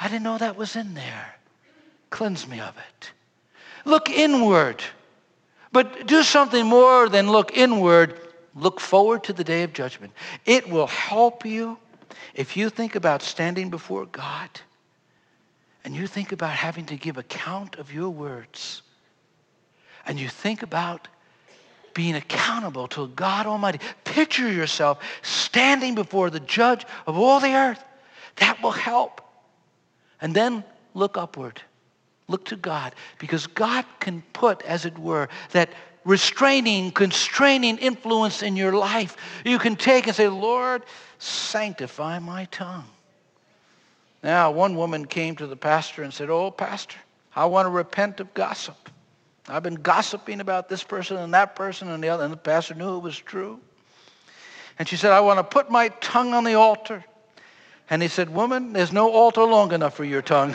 I 0.00 0.08
didn't 0.08 0.24
know 0.24 0.36
that 0.36 0.56
was 0.56 0.74
in 0.74 0.94
there. 0.94 1.36
Cleanse 2.10 2.48
me 2.48 2.58
of 2.58 2.76
it. 2.76 3.12
Look 3.84 4.10
inward. 4.10 4.82
But 5.70 6.08
do 6.08 6.24
something 6.24 6.66
more 6.66 7.08
than 7.08 7.30
look 7.30 7.56
inward. 7.56 8.18
Look 8.56 8.80
forward 8.80 9.22
to 9.24 9.32
the 9.32 9.44
day 9.44 9.62
of 9.62 9.72
judgment. 9.72 10.12
It 10.44 10.68
will 10.68 10.88
help 10.88 11.46
you 11.46 11.78
if 12.34 12.56
you 12.56 12.68
think 12.68 12.96
about 12.96 13.22
standing 13.22 13.70
before 13.70 14.06
God 14.06 14.50
and 15.84 15.94
you 15.94 16.08
think 16.08 16.32
about 16.32 16.50
having 16.50 16.86
to 16.86 16.96
give 16.96 17.16
account 17.16 17.76
of 17.76 17.92
your 17.92 18.10
words 18.10 18.82
and 20.06 20.18
you 20.18 20.28
think 20.28 20.62
about 20.62 21.08
being 21.94 22.14
accountable 22.14 22.88
to 22.88 23.08
God 23.08 23.46
Almighty. 23.46 23.80
Picture 24.04 24.50
yourself 24.50 24.98
standing 25.22 25.94
before 25.94 26.30
the 26.30 26.40
judge 26.40 26.84
of 27.06 27.18
all 27.18 27.40
the 27.40 27.54
earth. 27.54 27.82
That 28.36 28.62
will 28.62 28.70
help. 28.70 29.20
And 30.20 30.34
then 30.34 30.64
look 30.94 31.16
upward. 31.16 31.60
Look 32.28 32.44
to 32.46 32.56
God 32.56 32.94
because 33.18 33.46
God 33.46 33.84
can 34.00 34.22
put, 34.32 34.62
as 34.62 34.86
it 34.86 34.98
were, 34.98 35.28
that 35.50 35.70
restraining, 36.04 36.90
constraining 36.92 37.78
influence 37.78 38.42
in 38.42 38.56
your 38.56 38.72
life. 38.72 39.16
You 39.44 39.58
can 39.58 39.76
take 39.76 40.06
and 40.06 40.16
say, 40.16 40.28
Lord, 40.28 40.82
sanctify 41.18 42.18
my 42.20 42.46
tongue. 42.46 42.84
Now, 44.22 44.50
one 44.52 44.76
woman 44.76 45.06
came 45.06 45.36
to 45.36 45.46
the 45.46 45.56
pastor 45.56 46.02
and 46.02 46.14
said, 46.14 46.30
Oh, 46.30 46.50
pastor, 46.50 46.98
I 47.34 47.46
want 47.46 47.66
to 47.66 47.70
repent 47.70 48.20
of 48.20 48.32
gossip. 48.34 48.88
I've 49.48 49.62
been 49.62 49.74
gossiping 49.74 50.40
about 50.40 50.68
this 50.68 50.82
person 50.84 51.16
and 51.16 51.34
that 51.34 51.56
person 51.56 51.90
and 51.90 52.02
the 52.02 52.08
other, 52.08 52.24
and 52.24 52.32
the 52.32 52.36
pastor 52.36 52.74
knew 52.74 52.96
it 52.96 53.00
was 53.00 53.18
true. 53.18 53.60
And 54.78 54.88
she 54.88 54.96
said, 54.96 55.12
I 55.12 55.20
want 55.20 55.38
to 55.38 55.44
put 55.44 55.70
my 55.70 55.88
tongue 56.00 56.32
on 56.32 56.44
the 56.44 56.54
altar. 56.54 57.04
And 57.90 58.00
he 58.00 58.08
said, 58.08 58.30
Woman, 58.30 58.72
there's 58.72 58.92
no 58.92 59.10
altar 59.10 59.42
long 59.42 59.72
enough 59.72 59.94
for 59.94 60.04
your 60.04 60.22
tongue. 60.22 60.54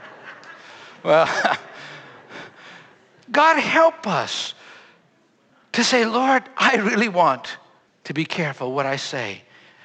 well, 1.02 1.28
God 3.30 3.60
help 3.60 4.06
us 4.06 4.54
to 5.72 5.84
say, 5.84 6.06
Lord, 6.06 6.42
I 6.56 6.76
really 6.76 7.08
want 7.08 7.58
to 8.04 8.14
be 8.14 8.24
careful 8.24 8.72
what 8.72 8.86
I 8.86 8.96
say. 8.96 9.42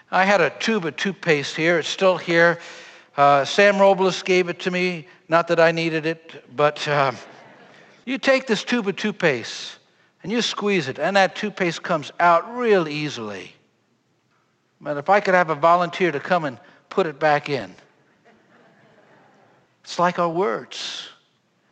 I 0.09 0.25
had 0.25 0.41
a 0.41 0.49
tube 0.49 0.85
of 0.85 0.95
toothpaste 0.95 1.55
here. 1.55 1.79
It's 1.79 1.89
still 1.89 2.17
here. 2.17 2.59
Uh, 3.17 3.43
Sam 3.45 3.79
Robles 3.79 4.23
gave 4.23 4.47
it 4.47 4.59
to 4.61 4.71
me. 4.71 5.07
Not 5.27 5.47
that 5.49 5.59
I 5.59 5.71
needed 5.71 6.05
it, 6.05 6.43
but 6.55 6.87
uh, 6.87 7.11
you 8.05 8.17
take 8.17 8.47
this 8.47 8.63
tube 8.63 8.87
of 8.87 8.95
toothpaste 8.95 9.77
and 10.21 10.31
you 10.31 10.41
squeeze 10.41 10.87
it, 10.87 10.99
and 10.99 11.15
that 11.17 11.35
toothpaste 11.35 11.83
comes 11.83 12.11
out 12.19 12.55
real 12.55 12.87
easily. 12.87 13.53
But 14.79 14.97
if 14.97 15.09
I 15.09 15.19
could 15.19 15.33
have 15.33 15.49
a 15.49 15.55
volunteer 15.55 16.11
to 16.11 16.19
come 16.19 16.45
and 16.45 16.57
put 16.89 17.05
it 17.05 17.19
back 17.19 17.49
in, 17.49 17.73
it's 19.83 19.99
like 19.99 20.19
our 20.19 20.29
words. 20.29 21.09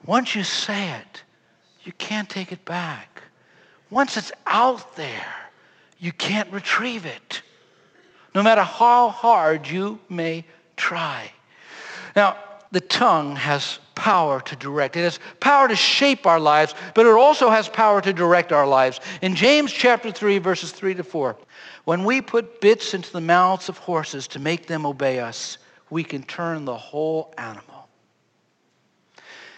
Once 0.06 0.36
you 0.36 0.44
say 0.44 0.92
it, 0.92 1.24
you 1.84 1.92
can't 1.94 2.30
take 2.30 2.52
it 2.52 2.64
back. 2.66 3.22
Once 3.90 4.18
it's 4.18 4.32
out 4.46 4.96
there, 4.96 5.36
you 6.00 6.12
can't 6.12 6.52
retrieve 6.52 7.06
it, 7.06 7.42
no 8.34 8.42
matter 8.42 8.64
how 8.64 9.10
hard 9.10 9.68
you 9.68 10.00
may 10.10 10.44
try. 10.76 11.32
Now, 12.16 12.38
the 12.72 12.82
tongue 12.82 13.36
has 13.36 13.80
power 14.02 14.42
to 14.42 14.56
direct. 14.56 14.98
It 14.98 15.04
has 15.04 15.20
power 15.40 15.68
to 15.68 15.76
shape 15.76 16.26
our 16.26 16.40
lives, 16.40 16.74
but 16.96 17.06
it 17.06 17.14
also 17.14 17.52
has 17.52 17.70
power 17.70 18.02
to 18.02 18.12
direct 18.12 18.52
our 18.52 18.66
lives. 18.66 19.00
In 19.22 19.36
James 19.36 19.72
chapter 19.72 20.12
3, 20.12 20.40
verses 20.40 20.72
3 20.72 20.96
to 20.96 21.04
4, 21.04 21.38
when 21.86 22.04
we 22.04 22.20
put 22.20 22.60
bits 22.62 22.96
into 22.96 23.12
the 23.12 23.22
mouths 23.22 23.70
of 23.70 23.78
horses 23.78 24.28
to 24.30 24.40
make 24.40 24.66
them 24.66 24.88
obey 24.88 25.20
us, 25.20 25.60
we 25.92 26.04
can 26.04 26.24
turn 26.24 26.66
the 26.66 26.76
whole 26.76 27.32
animal. 27.38 27.88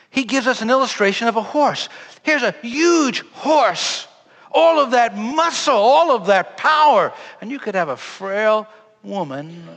He 0.10 0.26
gives 0.26 0.46
us 0.46 0.62
an 0.62 0.70
illustration 0.70 1.30
of 1.30 1.38
a 1.38 1.42
horse. 1.42 1.88
Here's 2.24 2.44
a 2.44 2.54
huge 2.62 3.22
horse, 3.32 4.10
all 4.52 4.78
of 4.78 4.92
that 4.92 5.16
muscle, 5.16 5.74
all 5.74 6.14
of 6.14 6.26
that 6.26 6.58
power, 6.58 7.14
and 7.40 7.50
you 7.50 7.60
could 7.60 7.76
have 7.76 7.88
a 7.88 7.98
frail 7.98 8.68
woman. 9.04 9.70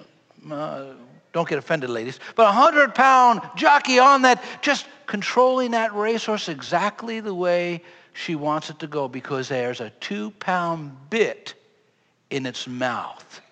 Uh, 0.50 0.86
don't 1.36 1.46
get 1.46 1.58
offended, 1.58 1.90
ladies, 1.90 2.18
but 2.34 2.44
a 2.44 2.56
100 2.56 2.94
pound 2.94 3.42
jockey 3.56 3.98
on 3.98 4.22
that, 4.22 4.42
just 4.62 4.86
controlling 5.04 5.72
that 5.72 5.94
racehorse 5.94 6.48
exactly 6.48 7.20
the 7.20 7.34
way 7.34 7.82
she 8.14 8.34
wants 8.34 8.70
it 8.70 8.78
to 8.78 8.86
go 8.86 9.06
because 9.06 9.46
there's 9.46 9.82
a 9.82 9.90
two 10.00 10.30
pound 10.30 10.96
bit 11.10 11.52
in 12.30 12.46
its 12.46 12.66
mouth. 12.66 13.42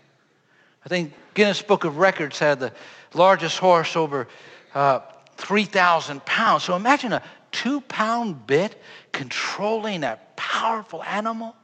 I 0.86 0.88
think 0.88 1.12
Guinness 1.34 1.60
Book 1.60 1.84
of 1.84 1.98
Records 1.98 2.38
had 2.38 2.58
the 2.58 2.72
largest 3.12 3.58
horse 3.58 3.96
over 3.96 4.28
uh, 4.74 5.00
3,000 5.36 6.24
pounds. 6.24 6.64
So 6.64 6.76
imagine 6.76 7.12
a 7.12 7.22
two 7.52 7.82
pound 7.82 8.46
bit 8.46 8.80
controlling 9.12 10.00
that 10.00 10.34
powerful 10.36 11.02
animal. 11.02 11.54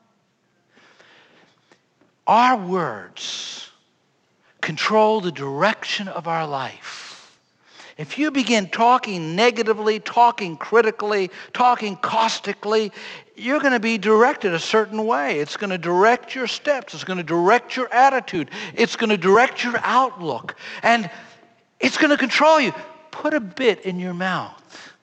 Our 2.26 2.58
words 2.58 3.59
control 4.60 5.20
the 5.20 5.32
direction 5.32 6.08
of 6.08 6.28
our 6.28 6.46
life. 6.46 7.06
If 7.96 8.18
you 8.18 8.30
begin 8.30 8.70
talking 8.70 9.36
negatively, 9.36 10.00
talking 10.00 10.56
critically, 10.56 11.30
talking 11.52 11.96
caustically, 11.96 12.92
you're 13.36 13.60
going 13.60 13.74
to 13.74 13.80
be 13.80 13.98
directed 13.98 14.54
a 14.54 14.58
certain 14.58 15.04
way. 15.04 15.38
It's 15.38 15.58
going 15.58 15.68
to 15.68 15.76
direct 15.76 16.34
your 16.34 16.46
steps. 16.46 16.94
It's 16.94 17.04
going 17.04 17.18
to 17.18 17.22
direct 17.22 17.76
your 17.76 17.92
attitude. 17.92 18.50
It's 18.74 18.96
going 18.96 19.10
to 19.10 19.18
direct 19.18 19.62
your 19.64 19.78
outlook. 19.82 20.56
And 20.82 21.10
it's 21.78 21.98
going 21.98 22.10
to 22.10 22.16
control 22.16 22.58
you. 22.58 22.72
Put 23.10 23.34
a 23.34 23.40
bit 23.40 23.80
in 23.80 24.00
your 24.00 24.14
mouth. 24.14 24.94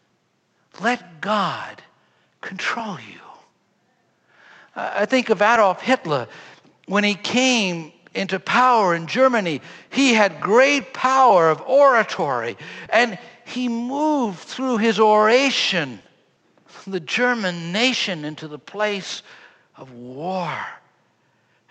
Let 0.80 1.22
God 1.22 1.82
control 2.42 2.98
you. 3.00 3.20
I 4.76 5.06
think 5.06 5.30
of 5.30 5.42
Adolf 5.42 5.82
Hitler 5.82 6.28
when 6.88 7.04
he 7.04 7.16
came 7.16 7.92
into 8.18 8.40
power 8.40 8.94
in 8.96 9.08
Germany. 9.08 9.62
He 9.90 10.14
had 10.14 10.42
great 10.42 10.94
power 10.94 11.50
of 11.50 11.62
oratory, 11.62 12.58
and 12.90 13.18
he 13.46 13.70
moved 13.70 14.40
through 14.40 14.78
his 14.78 15.00
oration 15.00 16.02
the 16.88 17.00
German 17.00 17.72
nation 17.72 18.26
into 18.26 18.48
the 18.48 18.60
place 18.60 19.22
of 19.76 19.92
war 19.92 20.54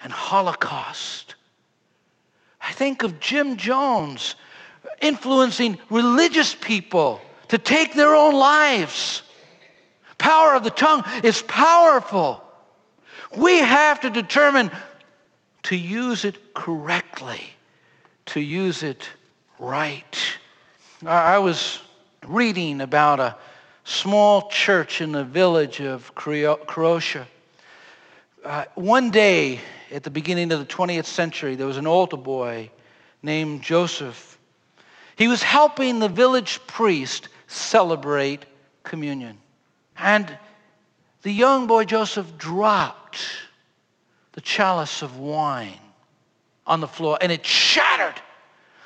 and 0.02 0.12
Holocaust. 0.12 1.34
I 2.60 2.72
think 2.72 3.02
of 3.02 3.18
Jim 3.18 3.56
Jones 3.56 4.36
influencing 5.00 5.78
religious 5.90 6.54
people 6.54 7.20
to 7.48 7.58
take 7.58 7.94
their 7.94 8.14
own 8.14 8.34
lives. 8.34 9.22
Power 10.18 10.54
of 10.54 10.64
the 10.64 10.70
tongue 10.70 11.04
is 11.22 11.42
powerful. 11.42 12.42
We 13.36 13.58
have 13.58 14.00
to 14.00 14.10
determine 14.10 14.70
to 15.66 15.76
use 15.76 16.24
it 16.24 16.54
correctly, 16.54 17.42
to 18.24 18.40
use 18.40 18.84
it 18.84 19.08
right. 19.58 20.16
I 21.04 21.38
was 21.38 21.80
reading 22.24 22.80
about 22.80 23.18
a 23.18 23.36
small 23.82 24.48
church 24.48 25.00
in 25.00 25.10
the 25.10 25.24
village 25.24 25.80
of 25.80 26.14
Croatia. 26.14 27.26
Uh, 28.44 28.66
one 28.76 29.10
day 29.10 29.58
at 29.90 30.04
the 30.04 30.10
beginning 30.10 30.52
of 30.52 30.60
the 30.60 30.72
20th 30.72 31.06
century, 31.06 31.56
there 31.56 31.66
was 31.66 31.78
an 31.78 31.86
altar 31.88 32.16
boy 32.16 32.70
named 33.24 33.60
Joseph. 33.60 34.38
He 35.16 35.26
was 35.26 35.42
helping 35.42 35.98
the 35.98 36.08
village 36.08 36.60
priest 36.68 37.28
celebrate 37.48 38.46
communion. 38.84 39.36
And 39.98 40.38
the 41.22 41.32
young 41.32 41.66
boy 41.66 41.86
Joseph 41.86 42.38
dropped 42.38 43.18
the 44.36 44.40
chalice 44.42 45.02
of 45.02 45.18
wine 45.18 45.80
on 46.66 46.80
the 46.80 46.86
floor 46.86 47.18
and 47.20 47.32
it 47.32 47.44
shattered. 47.44 48.20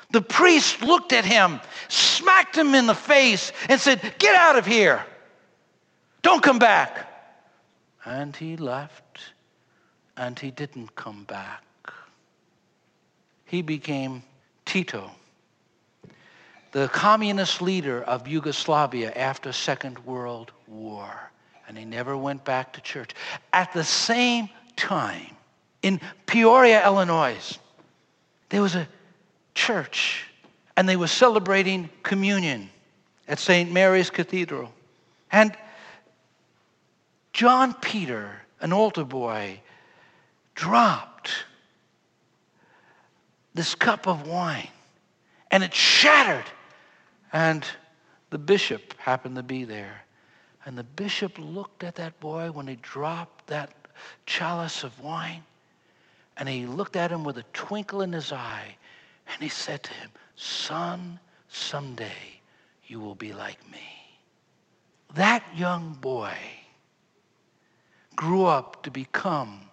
The 0.09 0.21
priest 0.21 0.81
looked 0.81 1.13
at 1.13 1.25
him, 1.25 1.59
smacked 1.87 2.57
him 2.57 2.73
in 2.73 2.87
the 2.87 2.95
face, 2.95 3.51
and 3.69 3.79
said, 3.79 4.01
Get 4.17 4.35
out 4.35 4.57
of 4.57 4.65
here. 4.65 5.05
Don't 6.21 6.41
come 6.41 6.59
back. 6.59 7.07
And 8.03 8.35
he 8.35 8.57
left, 8.57 9.19
and 10.17 10.37
he 10.37 10.51
didn't 10.51 10.95
come 10.95 11.23
back. 11.25 11.63
He 13.45 13.61
became 13.61 14.23
Tito, 14.65 15.11
the 16.71 16.87
communist 16.87 17.61
leader 17.61 18.01
of 18.03 18.27
Yugoslavia 18.27 19.11
after 19.13 19.51
Second 19.51 19.99
World 20.05 20.51
War. 20.67 21.31
and 21.67 21.77
he 21.77 21.85
never 21.85 22.17
went 22.17 22.43
back 22.43 22.73
to 22.73 22.81
church. 22.81 23.11
At 23.53 23.71
the 23.71 23.83
same 23.83 24.49
time, 24.75 25.37
in 25.81 25.99
Peoria, 26.25 26.85
Illinois, 26.85 27.57
there 28.49 28.61
was 28.61 28.75
a 28.75 28.87
church, 29.55 30.25
and 30.77 30.87
they 30.87 30.95
were 30.95 31.07
celebrating 31.07 31.89
communion 32.03 32.69
at 33.27 33.39
St. 33.39 33.71
Mary's 33.71 34.09
Cathedral. 34.09 34.71
And 35.31 35.55
John 37.33 37.73
Peter, 37.75 38.41
an 38.59 38.73
altar 38.73 39.05
boy, 39.05 39.61
dropped 40.53 41.31
this 43.53 43.75
cup 43.75 44.07
of 44.07 44.27
wine 44.27 44.67
and 45.51 45.63
it 45.63 45.73
shattered. 45.73 46.45
And 47.33 47.65
the 48.29 48.37
bishop 48.37 48.93
happened 48.97 49.35
to 49.35 49.43
be 49.43 49.65
there. 49.65 50.01
And 50.65 50.77
the 50.77 50.83
bishop 50.83 51.37
looked 51.37 51.83
at 51.83 51.95
that 51.95 52.19
boy 52.19 52.51
when 52.51 52.67
he 52.67 52.75
dropped 52.81 53.47
that 53.47 53.71
chalice 54.25 54.83
of 54.83 54.99
wine. 55.01 55.43
And 56.41 56.49
he 56.49 56.65
looked 56.65 56.95
at 56.95 57.11
him 57.11 57.23
with 57.23 57.37
a 57.37 57.45
twinkle 57.53 58.01
in 58.01 58.13
his 58.13 58.31
eye. 58.31 58.75
And 59.31 59.43
he 59.43 59.47
said 59.47 59.83
to 59.83 59.93
him, 59.93 60.09
Son, 60.35 61.19
someday 61.47 62.41
you 62.87 62.99
will 62.99 63.13
be 63.13 63.31
like 63.31 63.59
me. 63.71 64.17
That 65.13 65.43
young 65.55 65.93
boy 66.01 66.33
grew 68.15 68.45
up 68.45 68.81
to 68.81 68.89
become 68.89 69.69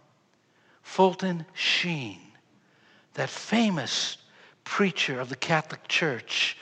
Fulton 0.83 1.47
Sheen, 1.55 2.21
that 3.15 3.31
famous 3.31 4.19
preacher 4.65 5.21
of 5.21 5.31
the 5.31 5.37
Catholic 5.37 5.89
Church 5.89 6.59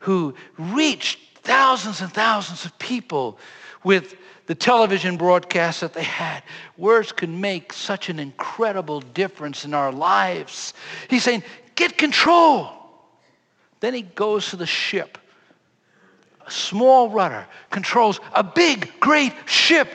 who 0.00 0.34
reached 0.58 1.27
thousands 1.42 2.00
and 2.00 2.12
thousands 2.12 2.64
of 2.64 2.78
people 2.78 3.38
with 3.84 4.16
the 4.46 4.54
television 4.54 5.16
broadcasts 5.16 5.80
that 5.80 5.92
they 5.92 6.02
had. 6.02 6.42
Words 6.76 7.12
can 7.12 7.40
make 7.40 7.72
such 7.72 8.08
an 8.08 8.18
incredible 8.18 9.00
difference 9.00 9.64
in 9.64 9.74
our 9.74 9.92
lives. 9.92 10.74
He's 11.10 11.22
saying, 11.22 11.42
get 11.74 11.98
control. 11.98 12.70
Then 13.80 13.94
he 13.94 14.02
goes 14.02 14.50
to 14.50 14.56
the 14.56 14.66
ship. 14.66 15.18
A 16.46 16.50
small 16.50 17.10
rudder 17.10 17.46
controls 17.70 18.20
a 18.32 18.42
big, 18.42 18.90
great 19.00 19.34
ship 19.46 19.88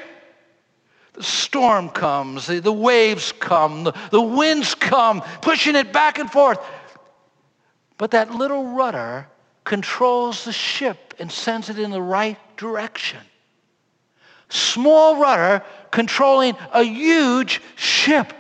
the 1.14 1.24
storm 1.24 1.90
comes, 1.90 2.48
the, 2.48 2.60
the 2.60 2.74
waves 2.74 3.32
come, 3.34 3.84
the, 3.84 3.94
the 4.12 4.22
winds 4.22 4.74
come, 4.74 5.22
pushing 5.42 5.76
it 5.76 5.94
back 5.94 6.18
and 6.18 6.30
forth. 6.30 6.60
But 7.98 8.12
that 8.12 8.32
little 8.32 8.74
rudder 8.74 9.28
controls 9.64 10.46
the 10.46 10.52
ship 10.52 11.14
and 11.20 11.32
sends 11.32 11.70
it 11.70 11.80
in 11.80 11.92
the 11.92 12.02
right 12.02 12.38
direction. 12.58 13.20
Small 14.50 15.18
rudder 15.18 15.64
controlling 15.92 16.56
a 16.74 16.84
huge 16.84 17.62
ship. 17.76 18.34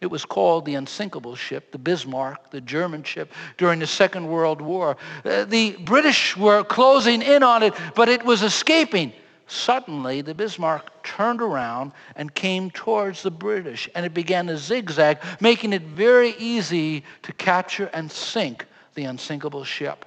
It 0.00 0.06
was 0.06 0.24
called 0.24 0.64
the 0.64 0.76
unsinkable 0.76 1.34
ship, 1.34 1.72
the 1.72 1.78
Bismarck, 1.78 2.50
the 2.50 2.60
German 2.60 3.02
ship 3.02 3.32
during 3.56 3.80
the 3.80 3.86
Second 3.86 4.28
World 4.28 4.60
War. 4.60 4.96
Uh, 5.24 5.44
the 5.44 5.72
British 5.72 6.36
were 6.36 6.62
closing 6.62 7.20
in 7.20 7.42
on 7.42 7.64
it, 7.64 7.74
but 7.96 8.08
it 8.08 8.24
was 8.24 8.42
escaping. 8.42 9.12
Suddenly, 9.48 10.20
the 10.20 10.34
Bismarck 10.34 11.02
turned 11.02 11.42
around 11.42 11.92
and 12.14 12.32
came 12.32 12.70
towards 12.70 13.22
the 13.22 13.30
British, 13.30 13.88
and 13.94 14.06
it 14.06 14.14
began 14.14 14.46
to 14.46 14.56
zigzag, 14.56 15.18
making 15.40 15.72
it 15.72 15.82
very 15.82 16.36
easy 16.38 17.02
to 17.22 17.32
capture 17.32 17.90
and 17.92 18.12
sink 18.12 18.66
the 18.98 19.04
unsinkable 19.04 19.62
ship. 19.62 20.04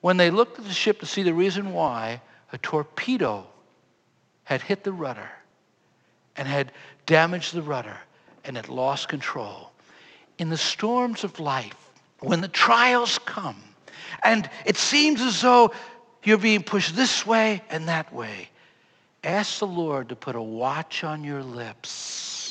When 0.00 0.16
they 0.16 0.30
looked 0.30 0.58
at 0.58 0.64
the 0.64 0.72
ship 0.72 0.98
to 1.00 1.06
see 1.06 1.22
the 1.22 1.34
reason 1.34 1.74
why, 1.74 2.22
a 2.50 2.58
torpedo 2.58 3.46
had 4.44 4.62
hit 4.62 4.82
the 4.82 4.92
rudder 4.92 5.28
and 6.36 6.48
had 6.48 6.72
damaged 7.04 7.52
the 7.54 7.62
rudder, 7.62 7.98
and 8.44 8.56
had 8.56 8.68
lost 8.68 9.08
control. 9.08 9.70
In 10.38 10.48
the 10.48 10.56
storms 10.56 11.24
of 11.24 11.38
life, 11.40 11.90
when 12.20 12.40
the 12.40 12.48
trials 12.48 13.18
come, 13.18 13.62
and 14.22 14.48
it 14.64 14.76
seems 14.76 15.20
as 15.20 15.40
though 15.40 15.72
you're 16.24 16.38
being 16.38 16.62
pushed 16.62 16.94
this 16.96 17.26
way 17.26 17.62
and 17.70 17.88
that 17.88 18.12
way. 18.12 18.48
Ask 19.24 19.58
the 19.58 19.66
Lord 19.66 20.10
to 20.10 20.16
put 20.16 20.36
a 20.36 20.42
watch 20.42 21.04
on 21.04 21.24
your 21.24 21.42
lips. 21.42 22.45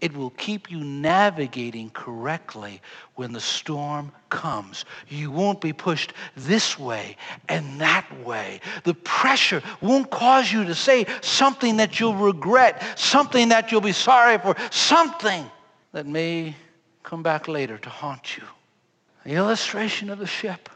It 0.00 0.14
will 0.14 0.30
keep 0.30 0.70
you 0.70 0.78
navigating 0.78 1.90
correctly 1.90 2.82
when 3.14 3.32
the 3.32 3.40
storm 3.40 4.12
comes. 4.28 4.84
You 5.08 5.30
won't 5.30 5.60
be 5.60 5.72
pushed 5.72 6.12
this 6.36 6.78
way 6.78 7.16
and 7.48 7.80
that 7.80 8.06
way. 8.24 8.60
The 8.84 8.94
pressure 8.94 9.62
won't 9.80 10.10
cause 10.10 10.52
you 10.52 10.64
to 10.64 10.74
say 10.74 11.06
something 11.22 11.78
that 11.78 11.98
you'll 11.98 12.14
regret, 12.14 12.98
something 12.98 13.48
that 13.48 13.72
you'll 13.72 13.80
be 13.80 13.92
sorry 13.92 14.38
for, 14.38 14.54
something 14.70 15.50
that 15.92 16.06
may 16.06 16.54
come 17.02 17.22
back 17.22 17.48
later 17.48 17.78
to 17.78 17.88
haunt 17.88 18.36
you. 18.36 18.44
The 19.24 19.34
illustration 19.34 20.10
of 20.10 20.18
the 20.18 20.26
ship 20.26 20.68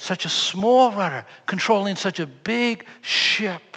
such 0.00 0.24
a 0.24 0.30
small 0.30 0.92
rudder 0.92 1.26
controlling 1.44 1.94
such 1.94 2.20
a 2.20 2.26
big 2.26 2.86
ship, 3.02 3.76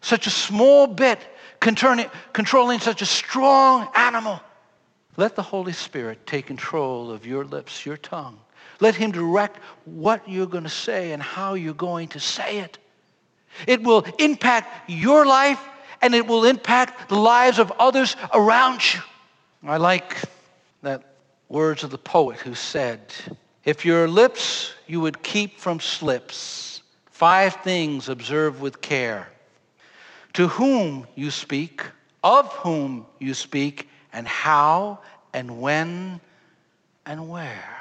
such 0.00 0.26
a 0.26 0.30
small 0.30 0.86
bit 0.86 1.18
controlling 1.62 2.80
such 2.80 3.00
a 3.02 3.06
strong 3.06 3.88
animal. 3.94 4.40
Let 5.16 5.36
the 5.36 5.42
Holy 5.42 5.72
Spirit 5.72 6.26
take 6.26 6.46
control 6.46 7.10
of 7.10 7.24
your 7.26 7.44
lips, 7.44 7.86
your 7.86 7.96
tongue. 7.96 8.38
Let 8.80 8.94
Him 8.94 9.12
direct 9.12 9.58
what 9.84 10.28
you're 10.28 10.46
going 10.46 10.64
to 10.64 10.70
say 10.70 11.12
and 11.12 11.22
how 11.22 11.54
you're 11.54 11.72
going 11.74 12.08
to 12.08 12.20
say 12.20 12.58
it. 12.58 12.78
It 13.66 13.82
will 13.82 14.04
impact 14.18 14.90
your 14.90 15.24
life 15.24 15.60
and 16.00 16.14
it 16.14 16.26
will 16.26 16.44
impact 16.44 17.08
the 17.08 17.18
lives 17.18 17.58
of 17.58 17.70
others 17.78 18.16
around 18.34 18.80
you. 18.92 19.00
I 19.64 19.76
like 19.76 20.16
that 20.82 21.14
words 21.48 21.84
of 21.84 21.90
the 21.90 21.98
poet 21.98 22.38
who 22.38 22.54
said, 22.54 23.00
if 23.64 23.84
your 23.84 24.08
lips 24.08 24.72
you 24.88 25.00
would 25.00 25.22
keep 25.22 25.60
from 25.60 25.78
slips, 25.78 26.82
five 27.10 27.54
things 27.56 28.08
observe 28.08 28.60
with 28.60 28.80
care. 28.80 29.28
To 30.34 30.48
whom 30.48 31.06
you 31.14 31.30
speak, 31.30 31.84
of 32.22 32.48
whom 32.52 33.06
you 33.18 33.34
speak, 33.34 33.88
and 34.12 34.26
how 34.26 35.00
and 35.32 35.60
when 35.60 36.20
and 37.04 37.28
where. 37.28 37.76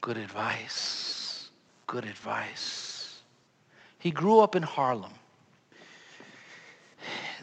Good 0.00 0.16
advice. 0.16 1.48
Good 1.86 2.04
advice. 2.04 3.18
He 3.98 4.10
grew 4.10 4.40
up 4.40 4.54
in 4.54 4.62
Harlem. 4.62 5.12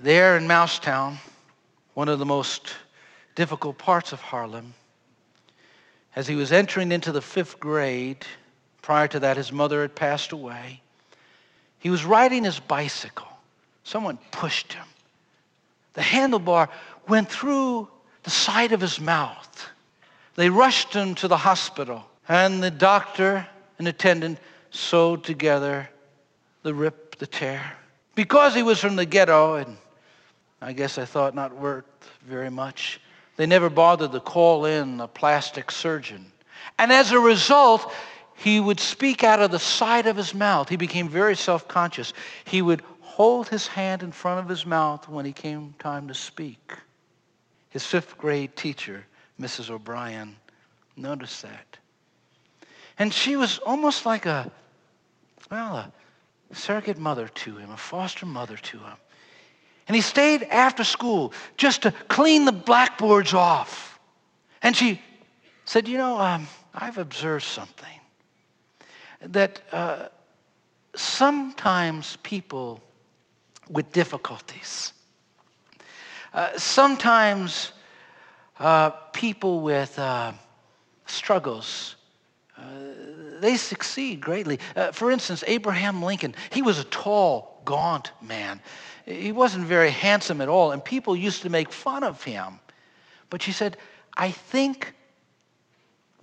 There 0.01 0.37
in 0.37 0.47
Mousetown, 0.47 1.17
one 1.93 2.09
of 2.09 2.19
the 2.19 2.25
most 2.25 2.73
difficult 3.35 3.77
parts 3.77 4.13
of 4.13 4.21
Harlem, 4.21 4.73
as 6.15 6.27
he 6.27 6.35
was 6.35 6.51
entering 6.51 6.91
into 6.91 7.11
the 7.11 7.21
fifth 7.21 7.59
grade, 7.59 8.25
prior 8.81 9.07
to 9.09 9.19
that, 9.19 9.35
his 9.35 9.51
mother 9.51 9.81
had 9.81 9.95
passed 9.95 10.31
away. 10.31 10.81
He 11.79 11.89
was 11.89 12.05
riding 12.05 12.43
his 12.43 12.59
bicycle. 12.59 13.27
Someone 13.85 14.17
pushed 14.31 14.73
him. 14.73 14.85
The 15.93 16.01
handlebar 16.01 16.69
went 17.07 17.29
through 17.29 17.87
the 18.23 18.31
side 18.31 18.73
of 18.73 18.81
his 18.81 18.99
mouth. 18.99 19.69
They 20.33 20.49
rushed 20.49 20.93
him 20.93 21.15
to 21.15 21.27
the 21.27 21.37
hospital, 21.37 22.03
and 22.27 22.61
the 22.61 22.71
doctor 22.71 23.47
and 23.77 23.87
attendant 23.87 24.39
sewed 24.71 25.23
together 25.23 25.87
the 26.63 26.73
rip, 26.73 27.17
the 27.19 27.27
tear. 27.27 27.73
Because 28.15 28.55
he 28.55 28.63
was 28.63 28.81
from 28.81 28.95
the 28.95 29.05
ghetto, 29.05 29.55
and 29.55 29.77
I 30.61 30.73
guess 30.73 30.97
I 30.97 31.05
thought 31.05 31.35
not 31.35 31.55
worth 31.55 31.85
very 32.25 32.49
much, 32.49 32.99
they 33.37 33.45
never 33.45 33.69
bothered 33.69 34.11
to 34.13 34.19
call 34.19 34.65
in 34.65 34.99
a 34.99 35.07
plastic 35.07 35.69
surgeon. 35.69 36.25
And 36.79 36.91
as 36.91 37.11
a 37.11 37.19
result, 37.19 37.93
he 38.35 38.59
would 38.59 38.79
speak 38.79 39.23
out 39.23 39.39
of 39.39 39.51
the 39.51 39.59
side 39.59 40.07
of 40.07 40.17
his 40.17 40.33
mouth. 40.33 40.69
He 40.69 40.75
became 40.75 41.07
very 41.07 41.35
self 41.35 41.67
conscious. 41.67 42.13
He 42.45 42.61
would 42.61 42.81
hold 43.15 43.47
his 43.47 43.65
hand 43.65 44.03
in 44.03 44.11
front 44.11 44.41
of 44.41 44.49
his 44.49 44.65
mouth 44.65 45.07
when 45.07 45.23
he 45.23 45.31
came 45.31 45.73
time 45.79 46.05
to 46.05 46.13
speak. 46.13 46.73
His 47.69 47.85
fifth 47.85 48.17
grade 48.17 48.57
teacher, 48.57 49.05
Mrs. 49.39 49.69
O'Brien, 49.69 50.35
noticed 50.97 51.41
that. 51.43 51.77
And 52.99 53.13
she 53.13 53.37
was 53.37 53.57
almost 53.59 54.05
like 54.05 54.25
a, 54.25 54.51
well, 55.49 55.77
a 55.77 55.93
surrogate 56.51 56.97
mother 56.97 57.29
to 57.29 57.55
him, 57.55 57.71
a 57.71 57.77
foster 57.77 58.25
mother 58.25 58.57
to 58.57 58.79
him. 58.79 58.97
And 59.87 59.95
he 59.95 60.01
stayed 60.01 60.43
after 60.43 60.83
school 60.83 61.31
just 61.55 61.83
to 61.83 61.91
clean 62.09 62.43
the 62.43 62.51
blackboards 62.51 63.33
off. 63.33 63.97
And 64.61 64.75
she 64.75 65.01
said, 65.63 65.87
You 65.87 65.99
know, 65.99 66.19
um, 66.19 66.49
I've 66.73 66.97
observed 66.97 67.45
something 67.45 67.99
that 69.21 69.61
uh, 69.71 70.07
sometimes 70.95 72.17
people 72.21 72.81
with 73.69 73.91
difficulties, 73.91 74.93
uh, 76.33 76.57
sometimes 76.57 77.71
uh, 78.59 78.89
people 79.13 79.61
with 79.61 79.97
uh, 79.97 80.33
struggles, 81.05 81.95
uh, 82.57 82.61
they 83.39 83.57
succeed 83.57 84.21
greatly. 84.21 84.59
Uh, 84.75 84.91
for 84.91 85.11
instance, 85.11 85.43
Abraham 85.47 86.01
Lincoln, 86.01 86.35
he 86.51 86.61
was 86.61 86.79
a 86.79 86.83
tall, 86.85 87.61
gaunt 87.65 88.11
man. 88.21 88.61
He 89.05 89.31
wasn't 89.31 89.65
very 89.65 89.89
handsome 89.89 90.41
at 90.41 90.49
all, 90.49 90.71
and 90.71 90.83
people 90.83 91.15
used 91.15 91.41
to 91.43 91.49
make 91.49 91.71
fun 91.71 92.03
of 92.03 92.23
him. 92.23 92.59
But 93.29 93.41
she 93.41 93.51
said, 93.51 93.77
I 94.15 94.31
think 94.31 94.93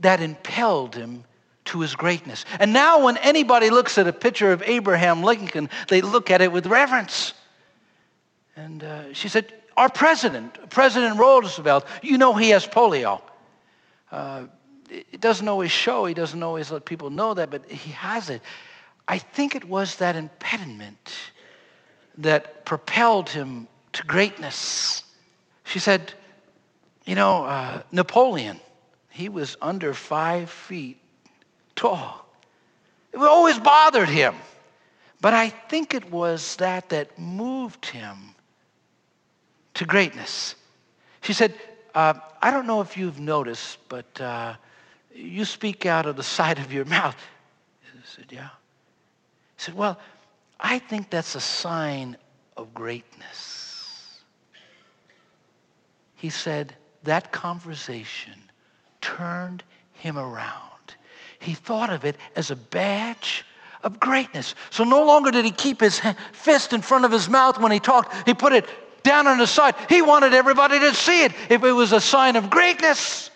that 0.01 0.21
impelled 0.21 0.95
him 0.95 1.25
to 1.73 1.81
his 1.81 1.97
greatness. 1.97 2.45
And 2.61 2.75
now, 2.75 3.05
when 3.05 3.17
anybody 3.17 3.71
looks 3.71 3.97
at 3.97 4.07
a 4.07 4.13
picture 4.13 4.53
of 4.53 4.63
Abraham 4.63 5.23
Lincoln, 5.23 5.71
they 5.89 6.03
look 6.03 6.31
at 6.31 6.43
it 6.43 6.53
with 6.53 6.67
reverence. 6.67 7.33
And 8.57 8.85
uh, 8.85 9.15
she 9.15 9.29
said, 9.29 9.55
Our 9.77 9.89
president, 9.89 10.69
President 10.69 11.19
Roosevelt, 11.19 11.87
you 12.03 12.19
know 12.19 12.35
he 12.35 12.51
has 12.51 12.67
polio. 12.67 13.23
Uh, 14.11 14.45
it 14.91 15.23
doesn't 15.23 15.49
always 15.49 15.71
show, 15.71 16.05
he 16.05 16.13
doesn't 16.13 16.43
always 16.43 16.71
let 16.71 16.85
people 16.85 17.09
know 17.09 17.33
that, 17.33 17.51
but 17.51 17.71
he 17.71 17.93
has 17.93 18.29
it. 18.29 18.43
I 19.09 19.17
think 19.17 19.55
it 19.55 19.65
was 19.65 19.97
that 19.97 20.15
impediment 20.15 21.15
that 22.19 22.67
propelled 22.67 23.31
him 23.31 23.67
to 23.95 24.05
greatness. 24.05 25.05
She 25.65 25.79
said, 25.79 26.13
You 27.07 27.15
know, 27.15 27.45
uh, 27.45 27.83
Napoleon, 27.91 28.61
he 29.09 29.31
was 29.31 29.57
under 29.63 29.95
five 29.95 30.51
feet 30.51 30.99
tall. 31.83 32.25
It 33.13 33.19
always 33.19 33.59
bothered 33.59 34.09
him. 34.09 34.35
But 35.21 35.35
I 35.35 35.49
think 35.49 35.95
it 35.95 36.11
was 36.11 36.57
that 36.57 36.89
that 36.91 37.19
moved 37.19 37.87
him 37.87 38.35
to 39.75 39.85
greatness. 39.85 40.55
She 41.23 41.33
said, 41.33 41.55
uh, 41.95 42.15
I 42.41 42.51
don't 42.51 42.67
know 42.67 42.81
if 42.81 42.97
you've 42.97 43.21
noticed, 43.21 43.79
but 43.89 44.21
uh, 44.21 44.55
you 45.13 45.45
speak 45.45 45.85
out 45.85 46.07
of 46.07 46.17
the 46.17 46.23
side 46.39 46.59
of 46.59 46.73
your 46.73 46.85
mouth. 46.85 47.17
I 47.85 48.05
said, 48.05 48.27
Yeah. 48.31 48.49
He 49.57 49.63
said, 49.65 49.75
Well, 49.75 49.99
I 50.59 50.79
think 50.79 51.11
that's 51.11 51.35
a 51.35 51.41
sign 51.41 52.17
of 52.57 52.73
greatness. 52.75 54.21
He 56.15 56.31
said, 56.31 56.75
That 57.03 57.33
conversation 57.33 58.39
turned 59.01 59.63
him 59.93 60.17
around. 60.17 60.72
He 61.43 61.55
thought 61.55 61.91
of 61.91 62.05
it 62.05 62.17
as 62.37 62.51
a 62.51 62.57
badge 62.57 63.45
of 63.83 63.99
greatness. 63.99 64.55
So 64.71 64.85
no 64.85 65.05
longer 65.05 65.31
did 65.31 65.45
he 65.45 65.51
keep 65.51 65.81
his 65.81 66.01
fist 66.33 66.73
in 66.73 66.83
front 66.83 67.05
of 67.05 67.11
his 67.11 67.29
mouth 67.29 67.59
when 67.59 67.73
he 67.73 67.81
talked, 67.81 68.27
he 68.27 68.35
put 68.35 68.53
it 68.53 68.67
down 69.03 69.27
on 69.27 69.39
his 69.39 69.51
side. 69.51 69.75
He 69.89 70.03
wanted 70.03 70.35
everybody 70.35 70.79
to 70.79 70.95
see 70.95 71.25
it. 71.25 71.33
If 71.51 71.65
it 71.65 71.73
was 71.73 71.93
a 71.93 72.01
sign 72.01 72.37
of 72.37 72.49
greatness, 72.49 73.31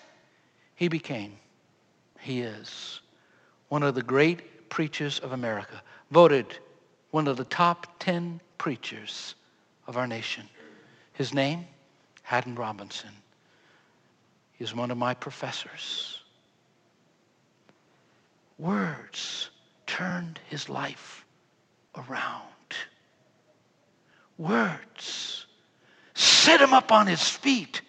he 0.76 0.88
became, 0.88 1.36
he 2.20 2.42
is, 2.42 3.00
one 3.68 3.82
of 3.82 3.94
the 3.94 4.02
great 4.02 4.68
preachers 4.68 5.18
of 5.18 5.32
America, 5.32 5.82
voted 6.10 6.46
one 7.10 7.26
of 7.26 7.36
the 7.36 7.44
top 7.44 7.98
10 7.98 8.40
preachers 8.58 9.34
of 9.86 9.96
our 9.96 10.06
nation. 10.06 10.48
His 11.14 11.34
name, 11.34 11.66
Haddon 12.22 12.54
Robinson. 12.54 13.10
He's 14.52 14.74
one 14.74 14.90
of 14.90 14.98
my 14.98 15.14
professors. 15.14 16.20
Words 18.58 19.50
turned 19.86 20.40
his 20.48 20.68
life 20.68 21.24
around. 21.94 22.42
Words 24.38 25.46
set 26.14 26.60
him 26.60 26.72
up 26.72 26.92
on 26.92 27.06
his 27.06 27.28
feet 27.28 27.82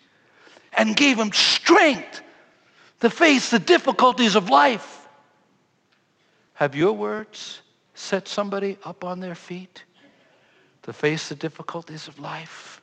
and 0.74 0.96
gave 0.96 1.18
him 1.18 1.32
strength 1.32 2.22
to 3.00 3.10
face 3.10 3.50
the 3.50 3.60
difficulties 3.60 4.36
of 4.36 4.50
life. 4.50 5.08
Have 6.54 6.76
your 6.76 6.94
words 6.94 7.62
set 7.94 8.28
somebody 8.28 8.78
up 8.84 9.04
on 9.04 9.20
their 9.20 9.36
feet 9.36 9.84
to 10.84 10.94
face 10.94 11.30
the 11.30 11.36
difficulties 11.36 12.08
of 12.08 12.20
life? 12.20 12.82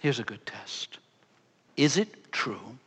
Here's 0.00 0.18
a 0.18 0.24
good 0.24 0.44
test. 0.44 0.98
Is 1.76 1.96
it 1.96 2.32
true? 2.32 2.78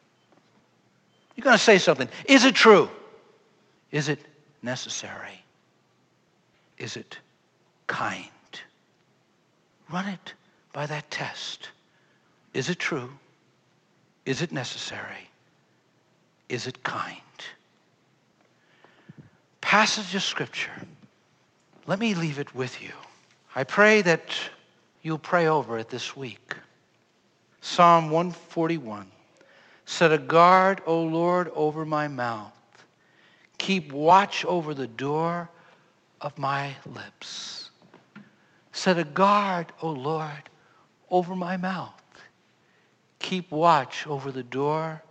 You're 1.37 1.43
going 1.43 1.57
to 1.57 1.63
say 1.63 1.77
something. 1.77 2.09
Is 2.25 2.43
it 2.45 2.55
true? 2.55 2.89
Is 3.91 4.09
it 4.09 4.19
necessary? 4.63 5.43
Is 6.79 6.97
it 6.97 7.17
kind? 7.85 8.25
Run 9.89 10.07
it 10.07 10.33
by 10.73 10.87
that 10.87 11.09
test. 11.11 11.69
Is 12.53 12.69
it 12.69 12.79
true? 12.79 13.11
Is 14.25 14.41
it 14.41 14.51
necessary? 14.51 15.29
Is 16.49 16.65
it 16.65 16.83
kind? 16.83 17.21
Passage 19.61 20.15
of 20.15 20.23
Scripture. 20.23 20.71
Let 21.85 21.99
me 21.99 22.15
leave 22.15 22.39
it 22.39 22.53
with 22.55 22.81
you. 22.81 22.91
I 23.55 23.63
pray 23.63 24.01
that 24.01 24.35
you'll 25.03 25.19
pray 25.19 25.47
over 25.47 25.77
it 25.77 25.89
this 25.89 26.17
week. 26.17 26.55
Psalm 27.61 28.09
141. 28.09 29.11
Set 29.87 30.11
a 30.11 30.17
guard, 30.17 30.81
O 30.85 31.01
Lord, 31.01 31.49
over 31.55 31.85
my 31.85 32.09
mouth. 32.09 32.51
Keep 33.57 33.93
watch 33.93 34.43
over 34.43 34.73
the 34.73 34.85
door 34.85 35.49
of 36.19 36.37
my 36.37 36.75
lips. 36.85 37.71
Set 38.73 38.99
a 38.99 39.05
guard, 39.05 39.71
O 39.81 39.89
Lord, 39.89 40.49
over 41.09 41.37
my 41.37 41.55
mouth. 41.55 41.93
Keep 43.19 43.49
watch 43.49 44.05
over 44.05 44.29
the 44.29 44.43
door 44.43 45.01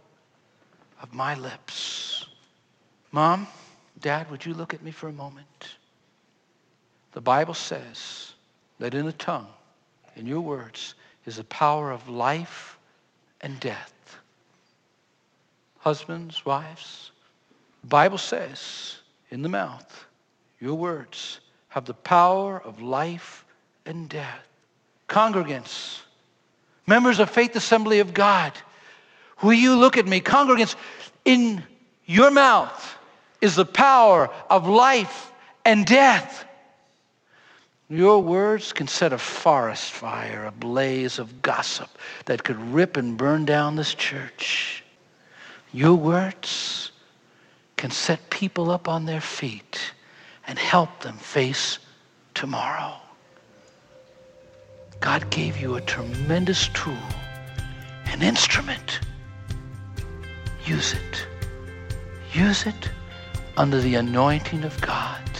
of 1.01 1.13
my 1.13 1.35
lips. 1.35 2.27
Mom, 3.13 3.49
Dad, 4.01 4.31
would 4.31 4.45
you 4.45 4.53
look 4.53 4.75
at 4.75 4.83
me 4.83 4.91
for 4.91 5.09
a 5.09 5.13
moment? 5.13 5.77
The 7.13 7.23
Bible 7.23 7.55
says 7.55 8.35
that 8.79 8.93
in 8.93 9.07
the 9.07 9.13
tongue, 9.13 9.49
in 10.17 10.27
your 10.27 10.43
words, 10.43 10.97
is 11.25 11.37
the 11.37 11.45
power 11.45 11.91
of 11.91 12.11
life 12.11 12.79
and 13.41 13.59
death. 13.59 13.95
Husbands, 15.87 16.45
wives, 16.45 17.13
the 17.83 17.87
Bible 17.87 18.19
says 18.19 18.97
in 19.31 19.43
the 19.43 19.49
mouth, 19.49 20.05
your 20.59 20.75
words 20.75 21.39
have 21.69 21.85
the 21.85 21.95
power 21.95 22.61
of 22.61 22.83
life 22.83 23.45
and 23.85 24.09
death. 24.09 24.49
Congregants, 25.09 26.01
members 26.89 27.21
of 27.21 27.31
Faith 27.31 27.55
Assembly 27.55 28.01
of 28.01 28.13
God, 28.13 28.53
will 29.45 29.53
you 29.53 29.77
look 29.77 29.97
at 29.97 30.09
me? 30.09 30.21
Congregants, 30.21 30.75
in 31.25 31.63
your 32.05 32.33
mouth 32.33 32.99
is 33.41 33.55
the 33.55 33.65
power 33.65 34.29
of 34.51 34.67
life 34.67 35.31
and 35.65 35.87
death. 35.87 36.45
Your 37.89 38.21
words 38.21 38.73
can 38.73 38.89
set 38.89 39.13
a 39.13 39.19
forest 39.19 39.93
fire, 39.93 40.47
a 40.47 40.51
blaze 40.51 41.21
of 41.21 41.43
gossip 41.43 41.91
that 42.25 42.43
could 42.43 42.59
rip 42.75 42.97
and 42.97 43.17
burn 43.17 43.45
down 43.45 43.77
this 43.77 43.95
church. 43.95 44.83
Your 45.77 45.95
words 45.95 46.91
can 47.77 47.91
set 47.91 48.31
people 48.31 48.71
up 48.71 48.89
on 48.89 49.05
their 49.05 49.21
feet 49.21 49.93
and 50.47 50.59
help 50.59 51.01
them 51.01 51.19
face 51.19 51.79
tomorrow. 52.33 52.95
God 55.01 55.29
gave 55.29 55.59
you 55.59 55.75
a 55.75 55.83
tremendous 55.83 56.69
tool, 56.69 56.97
an 58.07 58.23
instrument. 58.23 59.01
Use 60.65 60.95
it. 60.95 61.27
Use 62.33 62.65
it 62.65 62.91
under 63.59 63.79
the 63.79 63.97
anointing 63.97 64.65
of 64.65 64.81
God, 64.81 65.31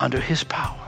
under 0.00 0.18
His 0.18 0.42
power. 0.42 0.81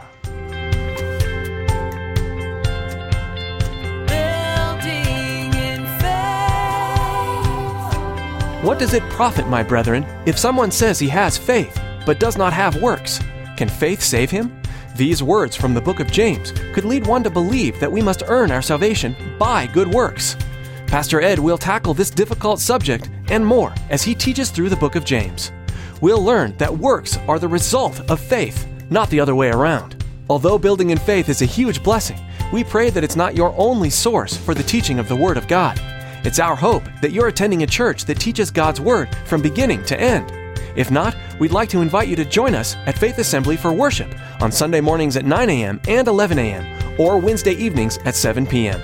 What 8.65 8.79
does 8.79 8.95
it 8.95 9.03
profit, 9.11 9.47
my 9.47 9.63
brethren, 9.63 10.07
if 10.25 10.39
someone 10.39 10.71
says 10.71 10.99
he 10.99 11.09
has 11.09 11.37
faith, 11.37 11.79
but 12.07 12.19
does 12.19 12.39
not 12.39 12.55
have 12.55 12.81
works? 12.81 13.21
Can 13.59 13.69
faith 13.69 14.01
save 14.03 14.31
him? 14.31 14.59
These 14.97 15.23
words 15.23 15.55
from 15.55 15.75
the 15.75 15.83
book 15.83 16.01
of 16.01 16.11
James 16.11 16.55
could 16.73 16.87
lead 16.87 17.07
one 17.07 17.23
to 17.25 17.31
believe 17.31 17.79
that 17.79 17.93
we 17.93 18.01
must 18.01 18.23
earn 18.27 18.51
our 18.51 18.63
salvation 18.63 19.15
by 19.39 19.67
good 19.67 19.93
works. 19.93 20.39
Pastor 20.87 21.21
Ed 21.21 21.39
will 21.39 21.59
tackle 21.59 21.93
this 21.93 22.09
difficult 22.09 22.59
subject 22.59 23.11
and 23.29 23.45
more 23.45 23.75
as 23.91 24.03
he 24.03 24.15
teaches 24.15 24.49
through 24.49 24.71
the 24.71 24.77
book 24.77 24.97
of 24.97 25.05
James. 25.05 25.53
We'll 26.01 26.25
learn 26.25 26.57
that 26.57 26.75
works 26.75 27.19
are 27.29 27.39
the 27.39 27.47
result 27.47 28.01
of 28.11 28.19
faith, 28.19 28.67
not 28.89 29.11
the 29.11 29.21
other 29.21 29.35
way 29.35 29.51
around. 29.51 30.03
Although 30.31 30.59
building 30.59 30.89
in 30.89 30.97
faith 30.97 31.29
is 31.29 31.43
a 31.43 31.45
huge 31.45 31.83
blessing, 31.83 32.19
we 32.51 32.65
pray 32.65 32.89
that 32.89 33.05
it's 33.05 33.15
not 33.15 33.37
your 33.37 33.55
only 33.59 33.91
source 33.91 34.35
for 34.35 34.55
the 34.55 34.63
teaching 34.63 34.99
of 34.99 35.07
the 35.07 35.17
Word 35.17 35.37
of 35.37 35.49
God. 35.49 35.79
It's 36.25 36.39
our 36.39 36.57
hope 36.57 36.85
that 37.03 37.13
you're 37.13 37.29
attending 37.29 37.63
a 37.63 37.67
church 37.67 38.07
that 38.07 38.19
teaches 38.19 38.51
God's 38.51 38.81
Word 38.81 39.15
from 39.27 39.43
beginning 39.43 39.85
to 39.85 40.01
end. 40.01 40.33
If 40.75 40.91
not, 40.91 41.15
we'd 41.39 41.53
like 41.53 41.69
to 41.69 41.83
invite 41.83 42.09
you 42.09 42.17
to 42.17 42.25
join 42.25 42.55
us 42.55 42.77
at 42.87 42.97
Faith 42.97 43.19
Assembly 43.19 43.59
for 43.59 43.75
worship 43.75 44.13
on 44.41 44.51
Sunday 44.51 44.81
mornings 44.81 45.17
at 45.17 45.27
9 45.27 45.51
a.m. 45.51 45.81
and 45.87 46.09
11 46.09 46.39
a.m., 46.39 46.95
or 46.99 47.19
Wednesday 47.19 47.53
evenings 47.53 47.99
at 48.07 48.15
7 48.15 48.47
p.m. 48.47 48.81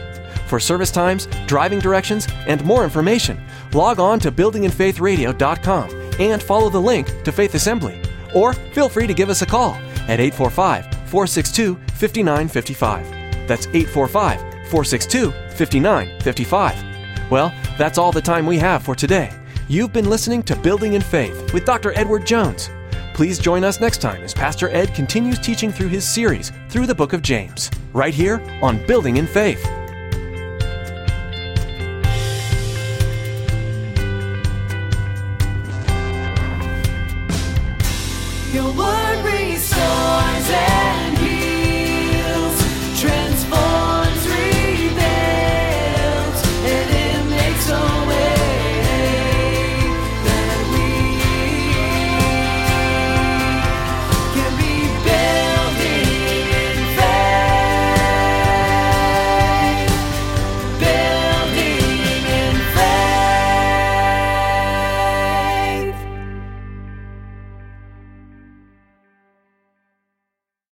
For 0.49 0.61
service 0.61 0.91
times, 0.91 1.29
driving 1.47 1.79
directions, 1.79 2.29
and 2.47 2.63
more 2.63 2.85
information, 2.85 3.41
log 3.73 4.01
on 4.01 4.21
to 4.21 4.31
buildinginfaithradio.com 4.31 6.13
and 6.19 6.43
follow 6.43 6.69
the 6.69 6.81
link 6.81 7.23
to 7.23 7.33
Faith 7.33 7.55
Assembly. 7.55 8.03
Or 8.35 8.53
feel 8.53 8.91
free 8.91 9.07
to 9.07 9.15
give 9.15 9.31
us 9.31 9.41
a 9.41 9.47
call 9.47 9.75
at 10.09 10.21
845 10.21 10.85
462 11.09 11.75
5955. 11.95 13.49
That's 13.49 13.67
845 13.69 14.41
462 14.69 15.31
5955. 15.31 16.90
Well, 17.31 17.55
that's 17.79 17.97
all 17.97 18.13
the 18.13 18.21
time 18.21 18.45
we 18.45 18.59
have 18.59 18.83
for 18.83 18.95
today. 18.95 19.33
You've 19.69 19.93
been 19.93 20.11
listening 20.11 20.43
to 20.45 20.57
Building 20.57 20.95
in 20.95 21.01
Faith 21.01 21.55
with 21.55 21.65
Dr. 21.65 21.93
Edward 21.97 22.27
Jones. 22.27 22.71
Please 23.15 23.39
join 23.39 23.63
us 23.63 23.81
next 23.81 23.99
time 23.99 24.23
as 24.23 24.35
Pastor 24.35 24.69
Ed 24.71 24.95
continues 24.95 25.39
teaching 25.39 25.71
through 25.71 25.89
his 25.89 26.09
series 26.09 26.51
through 26.69 26.87
the 26.87 26.95
book 26.95 27.13
of 27.13 27.23
James, 27.23 27.71
right 27.93 28.15
here 28.15 28.43
on 28.63 28.85
Building 28.87 29.17
in 29.17 29.27
Faith. 29.27 29.65